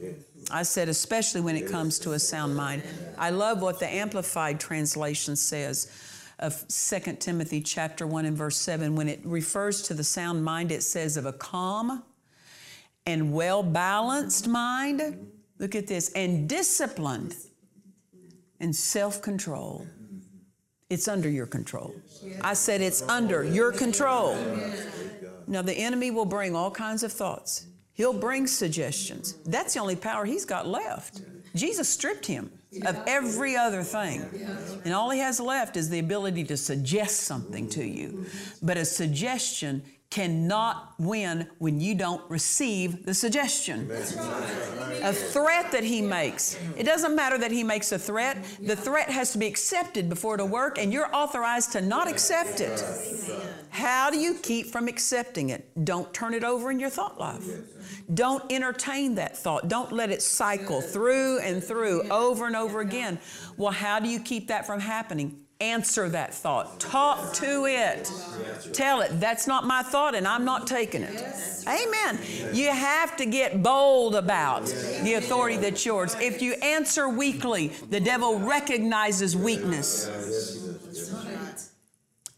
I 0.51 0.63
said, 0.63 0.89
especially 0.89 1.41
when 1.41 1.57
it 1.57 1.69
comes 1.69 1.99
to 2.01 2.13
a 2.13 2.19
sound 2.19 2.55
mind. 2.55 2.83
I 3.19 3.31
love 3.31 3.63
what 3.63 3.81
the 3.81 3.89
Amplified 3.89 4.61
Translation 4.61 5.35
says 5.35 5.91
of 6.39 6.67
2 6.69 7.17
Timothy 7.19 7.61
chapter 7.61 8.07
1 8.07 8.27
and 8.27 8.37
verse 8.37 8.57
7. 8.57 8.95
When 8.95 9.09
it 9.09 9.21
refers 9.25 9.83
to 9.83 9.95
the 9.95 10.05
sound 10.05 10.45
mind, 10.45 10.71
it 10.71 10.83
says 10.83 11.17
of 11.17 11.27
a 11.27 11.33
calm 11.33 12.03
and 13.07 13.33
well 13.33 13.63
balanced 13.63 14.47
mind. 14.47 15.31
Look 15.59 15.75
at 15.75 15.87
this, 15.87 16.13
and 16.13 16.49
disciplined 16.49 17.35
and 18.61 18.75
self 18.75 19.23
control. 19.23 19.87
It's 20.89 21.09
under 21.09 21.29
your 21.29 21.47
control. 21.47 21.95
I 22.43 22.55
said 22.55 22.81
it's 22.81 23.03
under 23.03 23.43
your 23.43 23.73
control. 23.73 24.37
Now, 25.49 25.63
the 25.63 25.73
enemy 25.73 26.11
will 26.11 26.27
bring 26.27 26.55
all 26.55 26.71
kinds 26.71 27.03
of 27.03 27.13
thoughts. 27.13 27.67
He'll 27.93 28.13
bring 28.13 28.47
suggestions. 28.47 29.35
That's 29.47 29.75
the 29.75 29.81
only 29.81 29.97
power 29.97 30.25
he's 30.25 30.45
got 30.45 30.69
left. 30.69 31.23
Jesus 31.55 31.89
stripped 31.89 32.27
him 32.27 32.53
of 32.85 33.03
every 33.07 33.57
other 33.57 33.83
thing. 33.83 34.23
And 34.85 34.93
all 34.93 35.11
he 35.11 35.21
has 35.21 35.41
left 35.41 35.77
is 35.77 35.89
the 35.91 35.99
ability 35.99 36.45
to 36.45 36.57
suggest 36.57 37.21
something 37.21 37.69
to 37.71 37.85
you. 37.85 38.27
But 38.63 38.77
a 38.77 38.85
suggestion 38.85 39.83
cannot 40.11 40.95
win 40.99 41.49
when 41.59 41.81
you 41.81 41.95
don't 41.95 42.23
receive 42.31 43.05
the 43.05 43.13
suggestion. 43.13 43.91
A 43.91 45.13
threat 45.13 45.73
that 45.73 45.83
he 45.85 46.01
makes. 46.01 46.59
It 46.77 46.85
doesn't 46.85 47.15
matter 47.15 47.37
that 47.39 47.51
he 47.51 47.65
makes 47.65 47.93
a 47.93 47.99
threat. 47.99 48.43
The 48.61 48.77
threat 48.77 49.11
has 49.11 49.33
to 49.33 49.39
be 49.39 49.47
accepted 49.47 50.09
before 50.09 50.35
it'll 50.35 50.49
work, 50.49 50.79
and 50.79 50.93
you're 50.93 51.15
authorized 51.15 51.73
to 51.73 51.81
not 51.81 52.09
accept 52.09 52.61
it. 52.61 52.83
How 53.77 54.09
do 54.09 54.17
you 54.17 54.33
keep 54.33 54.69
from 54.69 54.89
accepting 54.89 55.51
it? 55.51 55.69
Don't 55.85 56.11
turn 56.15 56.33
it 56.33 56.43
over 56.43 56.71
in 56.71 56.81
your 56.81 56.89
thought 56.89 57.21
life. 57.21 57.47
Don't 58.15 58.51
entertain 58.51 59.17
that 59.17 59.37
thought. 59.37 59.69
Don't 59.69 59.93
let 59.93 60.11
it 60.11 60.23
cycle 60.23 60.81
through 60.81 61.41
and 61.41 61.63
through 61.63 62.09
over 62.09 62.47
and 62.47 62.57
over 62.57 62.81
again. 62.81 63.19
Well, 63.59 63.73
how 63.73 64.01
do 64.01 64.09
you 64.09 64.19
keep 64.19 64.49
that 64.49 64.67
from 64.67 64.81
happening? 64.81 65.41
Answer 65.61 66.09
that 66.09 66.33
thought. 66.33 66.81
Talk 66.81 67.35
to 67.35 67.67
it. 67.67 68.11
Tell 68.73 69.03
it, 69.03 69.21
that's 69.21 69.47
not 69.47 69.67
my 69.67 69.83
thought 69.83 70.15
and 70.15 70.27
I'm 70.27 70.47
not 70.47 70.67
taking 70.67 71.03
it. 71.03 71.23
Amen. 71.69 72.19
You 72.55 72.71
have 72.71 73.15
to 73.19 73.27
get 73.27 73.63
bold 73.63 74.15
about 74.15 74.65
the 75.03 75.15
authority 75.19 75.59
that's 75.59 75.85
yours. 75.85 76.17
If 76.19 76.41
you 76.41 76.55
answer 76.55 77.11
weakly, 77.11 77.69
the 77.91 78.01
devil 78.01 78.39
recognizes 78.39 79.37
weakness. 79.37 80.66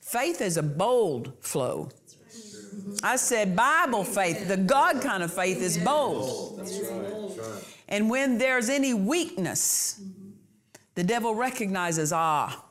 Faith 0.08 0.40
is 0.40 0.56
a 0.56 0.62
bold 0.62 1.34
flow. 1.40 1.90
I 3.02 3.16
said 3.16 3.54
Bible 3.54 4.04
faith, 4.04 4.48
the 4.48 4.56
God 4.56 5.02
kind 5.02 5.22
of 5.22 5.30
faith 5.30 5.60
is 5.60 5.76
bold. 5.76 6.66
And 7.88 8.08
when 8.08 8.38
there's 8.38 8.70
any 8.70 8.94
weakness, 8.94 10.00
the 10.94 11.04
devil 11.04 11.34
recognizes, 11.34 12.10
ah, 12.14 12.64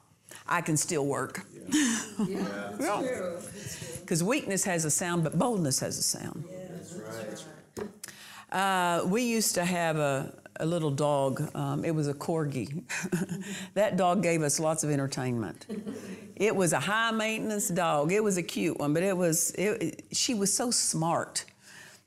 I 0.48 0.62
can 0.62 0.78
still 0.78 1.06
work. 1.06 1.46
Because 4.02 4.24
weakness 4.24 4.64
has 4.64 4.86
a 4.86 4.90
sound, 4.90 5.26
but 5.26 5.38
boldness 5.38 5.82
has 5.82 5.98
a 5.98 6.02
sound. 6.02 6.46
Uh, 8.50 9.02
we 9.06 9.22
used 9.24 9.54
to 9.56 9.66
have 9.66 9.98
a, 9.98 10.34
a 10.62 10.66
little 10.66 10.92
dog. 10.92 11.54
Um, 11.54 11.84
it 11.84 11.94
was 11.94 12.08
a 12.08 12.14
corgi. 12.14 12.84
that 13.74 13.98
dog 13.98 14.24
gave 14.24 14.44
us 14.44 14.62
lots 14.62 14.86
of 14.86 14.92
entertainment. 14.92 15.66
It 16.38 16.56
was 16.56 16.72
a 16.72 16.80
high 16.80 17.12
maintenance 17.12 17.68
dog. 17.68 18.12
It 18.12 18.24
was 18.24 18.38
a 18.38 18.44
cute 18.44 18.80
one, 18.80 18.94
but 18.94 19.04
it 19.04 19.18
was. 19.18 19.52
It, 19.52 20.06
she 20.12 20.34
was 20.34 20.54
so 20.54 20.72
smart. 20.72 21.46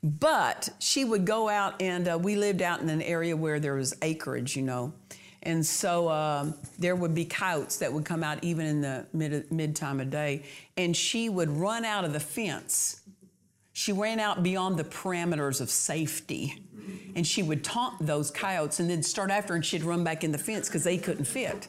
But 0.03 0.69
she 0.79 1.05
would 1.05 1.25
go 1.25 1.47
out, 1.47 1.79
and 1.79 2.07
uh, 2.07 2.17
we 2.19 2.35
lived 2.35 2.63
out 2.63 2.81
in 2.81 2.89
an 2.89 3.03
area 3.03 3.37
where 3.37 3.59
there 3.59 3.75
was 3.75 3.93
acreage, 4.01 4.55
you 4.55 4.63
know. 4.63 4.93
And 5.43 5.63
so 5.63 6.09
um, 6.09 6.55
there 6.79 6.95
would 6.95 7.13
be 7.13 7.25
coyotes 7.25 7.77
that 7.77 7.93
would 7.93 8.05
come 8.05 8.23
out 8.23 8.43
even 8.43 8.65
in 8.65 8.81
the 8.81 9.05
mid, 9.13 9.51
mid 9.51 9.75
time 9.75 9.99
of 9.99 10.09
day, 10.09 10.43
and 10.75 10.97
she 10.97 11.29
would 11.29 11.49
run 11.49 11.85
out 11.85 12.03
of 12.03 12.13
the 12.13 12.19
fence 12.19 13.01
she 13.73 13.93
ran 13.93 14.19
out 14.19 14.43
beyond 14.43 14.77
the 14.77 14.83
parameters 14.83 15.61
of 15.61 15.69
safety. 15.69 16.63
And 17.15 17.25
she 17.25 17.41
would 17.41 17.63
taunt 17.63 18.05
those 18.05 18.31
coyotes 18.31 18.79
and 18.79 18.89
then 18.89 19.03
start 19.03 19.31
after, 19.31 19.53
and 19.55 19.65
she'd 19.65 19.83
run 19.83 20.03
back 20.03 20.23
in 20.23 20.31
the 20.31 20.37
fence 20.37 20.67
because 20.67 20.83
they 20.83 20.97
couldn't 20.97 21.25
fit. 21.25 21.67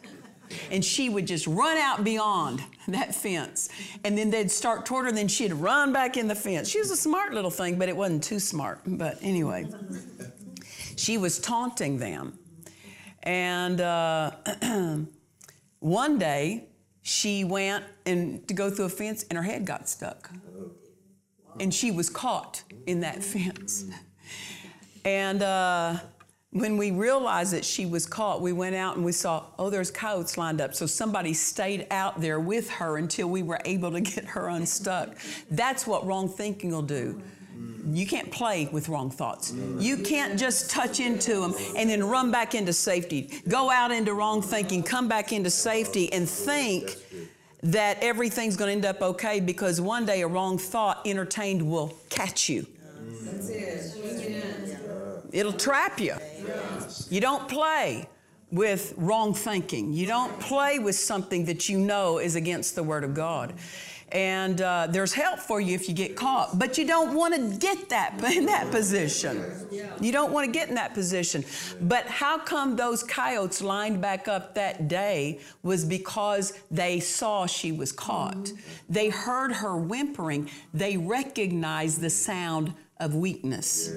And 0.70 0.84
she 0.84 1.08
would 1.08 1.26
just 1.26 1.46
run 1.46 1.76
out 1.76 2.04
beyond 2.04 2.62
that 2.88 3.14
fence. 3.14 3.68
And 4.04 4.16
then 4.16 4.30
they'd 4.30 4.50
start 4.50 4.86
toward 4.86 5.04
her, 5.04 5.08
and 5.08 5.16
then 5.16 5.28
she'd 5.28 5.52
run 5.52 5.92
back 5.92 6.16
in 6.16 6.28
the 6.28 6.34
fence. 6.34 6.68
She 6.68 6.78
was 6.78 6.90
a 6.90 6.96
smart 6.96 7.34
little 7.34 7.50
thing, 7.50 7.78
but 7.78 7.88
it 7.88 7.96
wasn't 7.96 8.22
too 8.22 8.38
smart. 8.38 8.80
But 8.86 9.18
anyway, 9.22 9.66
she 10.96 11.18
was 11.18 11.38
taunting 11.38 11.98
them. 11.98 12.38
And 13.22 13.80
uh, 13.80 14.32
one 15.80 16.18
day, 16.18 16.68
she 17.02 17.44
went 17.44 17.84
and 18.06 18.46
to 18.48 18.54
go 18.54 18.70
through 18.70 18.86
a 18.86 18.90
fence, 18.90 19.24
and 19.28 19.36
her 19.36 19.42
head 19.42 19.66
got 19.66 19.88
stuck. 19.88 20.30
And 21.60 21.72
she 21.72 21.90
was 21.90 22.08
caught 22.08 22.62
in 22.86 23.00
that 23.00 23.22
fence. 23.22 23.86
And 25.04 25.42
uh, 25.42 25.98
when 26.52 26.76
we 26.76 26.90
realized 26.90 27.54
that 27.54 27.64
she 27.64 27.86
was 27.86 28.04
caught, 28.04 28.42
we 28.42 28.52
went 28.52 28.74
out 28.74 28.96
and 28.96 29.04
we 29.04 29.12
saw, 29.12 29.44
oh, 29.58 29.70
there's 29.70 29.90
coyotes 29.90 30.36
lined 30.36 30.60
up. 30.60 30.74
So 30.74 30.84
somebody 30.84 31.32
stayed 31.32 31.86
out 31.90 32.20
there 32.20 32.38
with 32.38 32.68
her 32.70 32.98
until 32.98 33.28
we 33.28 33.42
were 33.42 33.58
able 33.64 33.90
to 33.92 34.00
get 34.02 34.26
her 34.26 34.48
unstuck. 34.48 35.16
That's 35.50 35.86
what 35.86 36.06
wrong 36.06 36.28
thinking 36.28 36.70
will 36.70 36.82
do. 36.82 37.20
You 37.86 38.06
can't 38.06 38.30
play 38.30 38.68
with 38.70 38.88
wrong 38.88 39.10
thoughts. 39.10 39.54
You 39.78 39.96
can't 39.96 40.38
just 40.38 40.70
touch 40.70 41.00
into 41.00 41.40
them 41.40 41.54
and 41.76 41.88
then 41.88 42.04
run 42.04 42.30
back 42.30 42.54
into 42.54 42.72
safety. 42.72 43.30
Go 43.48 43.70
out 43.70 43.90
into 43.90 44.12
wrong 44.14 44.42
thinking, 44.42 44.82
come 44.82 45.08
back 45.08 45.32
into 45.32 45.50
safety, 45.50 46.12
and 46.12 46.28
think 46.28 46.96
that 47.62 47.98
everything's 48.02 48.56
going 48.56 48.68
to 48.68 48.72
end 48.72 48.84
up 48.84 49.02
okay 49.02 49.40
because 49.40 49.80
one 49.80 50.04
day 50.04 50.20
a 50.20 50.26
wrong 50.26 50.58
thought 50.58 51.00
entertained 51.06 51.62
will 51.62 51.94
catch 52.08 52.48
you. 52.48 52.66
That's 53.24 53.48
it. 53.48 54.01
It'll 55.32 55.52
trap 55.52 55.98
you. 55.98 56.14
You 57.08 57.20
don't 57.20 57.48
play 57.48 58.08
with 58.50 58.92
wrong 58.96 59.32
thinking. 59.32 59.92
You 59.92 60.06
don't 60.06 60.38
play 60.38 60.78
with 60.78 60.94
something 60.94 61.46
that 61.46 61.68
you 61.68 61.78
know 61.78 62.18
is 62.18 62.36
against 62.36 62.74
the 62.74 62.82
Word 62.82 63.02
of 63.02 63.14
God. 63.14 63.54
And 64.12 64.60
uh, 64.60 64.88
there's 64.90 65.14
help 65.14 65.38
for 65.38 65.58
you 65.58 65.74
if 65.74 65.88
you 65.88 65.94
get 65.94 66.16
caught, 66.16 66.58
but 66.58 66.76
you 66.76 66.86
don't 66.86 67.14
want 67.14 67.34
to 67.34 67.58
get 67.58 67.88
that 67.88 68.22
in 68.36 68.44
that 68.44 68.70
position. 68.70 69.42
You 70.02 70.12
don't 70.12 70.32
want 70.32 70.44
to 70.44 70.52
get 70.52 70.68
in 70.68 70.74
that 70.74 70.92
position. 70.92 71.44
But 71.80 72.06
how 72.06 72.38
come 72.38 72.76
those 72.76 73.02
coyotes 73.02 73.62
lined 73.62 74.02
back 74.02 74.28
up 74.28 74.54
that 74.56 74.86
day 74.86 75.40
was 75.62 75.86
because 75.86 76.52
they 76.70 77.00
saw 77.00 77.46
she 77.46 77.72
was 77.72 77.90
caught. 77.90 78.52
They 78.86 79.08
heard 79.08 79.50
her 79.50 79.78
whimpering. 79.78 80.50
They 80.74 80.98
recognized 80.98 82.02
the 82.02 82.10
sound 82.10 82.74
of 83.00 83.14
weakness. 83.14 83.90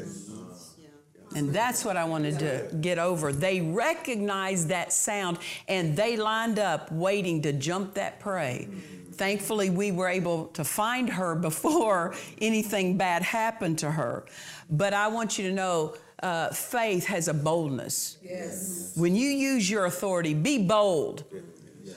And 1.36 1.54
that's 1.54 1.84
what 1.84 1.98
I 1.98 2.06
wanted 2.06 2.40
to 2.40 2.76
get 2.80 2.98
over. 2.98 3.32
They 3.32 3.62
recognized 3.62 4.70
that 4.70 4.94
sound 4.94 5.38
and 5.68 5.96
they 5.96 6.16
lined 6.18 6.60
up 6.60 6.92
waiting 6.92 7.42
to 7.44 7.54
jump 7.54 7.94
that 7.96 8.20
prey. 8.20 8.68
Thankfully, 9.12 9.70
we 9.70 9.92
were 9.92 10.10
able 10.10 10.48
to 10.48 10.64
find 10.64 11.10
her 11.10 11.36
before 11.50 12.16
anything 12.42 12.98
bad 12.98 13.22
happened 13.22 13.80
to 13.80 13.92
her. 13.92 14.26
But 14.70 14.94
I 14.94 15.08
want 15.08 15.38
you 15.38 15.48
to 15.50 15.54
know 15.54 15.96
uh, 16.24 16.50
faith 16.50 17.06
has 17.06 17.28
a 17.28 17.34
boldness. 17.34 18.18
Yes. 18.24 18.94
When 18.96 19.16
you 19.16 19.30
use 19.30 19.70
your 19.70 19.86
authority, 19.86 20.34
be 20.34 20.58
bold. 20.66 21.24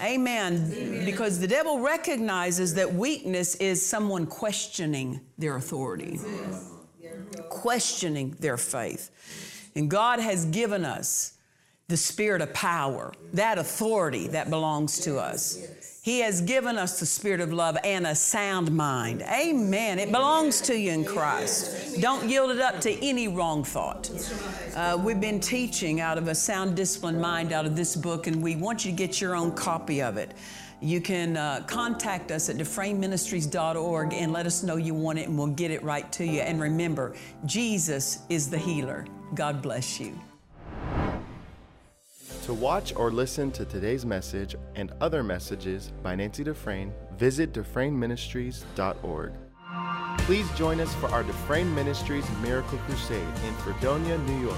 Amen. 0.03 1.05
Because 1.05 1.40
the 1.40 1.48
devil 1.48 1.81
recognizes 1.81 2.74
that 2.74 2.92
weakness 2.92 3.55
is 3.57 3.85
someone 3.85 4.27
questioning 4.27 5.20
their 5.38 5.57
authority, 5.57 6.20
questioning 7.49 8.37
their 8.41 8.57
faith. 8.57 9.11
And 9.75 9.91
God 9.91 10.21
has 10.21 10.45
given 10.47 10.85
us 10.85 11.35
the 11.88 11.97
spirit 11.97 12.43
of 12.43 12.53
power, 12.53 13.14
that 13.33 13.57
authority 13.57 14.29
that 14.29 14.51
belongs 14.51 15.01
to 15.01 15.19
us. 15.19 16.01
He 16.03 16.21
has 16.21 16.43
given 16.43 16.77
us 16.77 17.01
the 17.01 17.07
spirit 17.07 17.41
of 17.41 17.53
love 17.53 17.79
and 17.83 18.07
a 18.07 18.14
sound 18.14 18.71
mind. 18.71 19.23
Amen. 19.23 19.99
It 19.99 20.12
belongs 20.12 20.61
to 20.62 20.79
you 20.79 20.93
in 20.93 21.05
Christ. 21.05 22.01
Don't 22.01 22.29
yield 22.29 22.51
it 22.51 22.61
up 22.61 22.81
to 22.83 22.93
any 23.05 23.27
wrong 23.27 23.64
thought. 23.64 24.11
Uh, 24.75 24.99
we've 25.03 25.21
been 25.21 25.41
teaching 25.41 26.01
out 26.01 26.19
of 26.19 26.29
a 26.29 26.35
sound 26.35 26.77
disciplined 26.77 27.21
mind 27.21 27.53
out 27.53 27.64
of 27.64 27.75
this 27.75 27.97
book, 27.97 28.27
and 28.27 28.43
we 28.43 28.55
want 28.55 28.85
you 28.85 28.91
to 28.91 28.97
get 28.97 29.21
your 29.21 29.35
own 29.35 29.53
copy 29.53 30.03
of 30.03 30.19
it. 30.19 30.33
You 30.81 31.01
can 31.01 31.37
uh, 31.37 31.64
contact 31.67 32.31
us 32.31 32.49
at 32.49 32.57
dufresneministries.org 32.57 34.14
and 34.14 34.33
let 34.33 34.47
us 34.47 34.62
know 34.62 34.77
you 34.77 34.95
want 34.95 35.19
it, 35.19 35.29
and 35.29 35.37
we'll 35.37 35.49
get 35.49 35.71
it 35.71 35.83
right 35.83 36.11
to 36.12 36.25
you. 36.25 36.41
And 36.41 36.61
remember, 36.61 37.14
Jesus 37.47 38.21
is 38.29 38.49
the 38.49 38.59
healer. 38.59 39.07
God 39.35 39.61
bless 39.61 39.99
you. 39.99 40.19
To 42.45 42.55
watch 42.55 42.95
or 42.97 43.11
listen 43.11 43.51
to 43.53 43.64
today's 43.64 44.07
message 44.07 44.55
and 44.75 44.93
other 45.01 45.23
messages 45.23 45.93
by 46.03 46.14
Nancy 46.14 46.45
Dufresne, 46.45 46.93
visit 47.17 47.53
DufresneMinistries.org. 47.53 49.33
Please 50.21 50.51
join 50.53 50.81
us 50.81 50.95
for 50.95 51.09
our 51.09 51.23
Dufresne 51.23 51.75
Ministries 51.75 52.25
Miracle 52.41 52.79
Crusade 52.87 53.27
in 53.47 53.55
Fredonia, 53.57 54.17
New 54.19 54.41
York, 54.41 54.57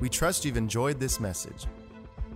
We 0.00 0.08
trust 0.08 0.44
you've 0.44 0.56
enjoyed 0.56 0.98
this 0.98 1.20
message. 1.20 1.68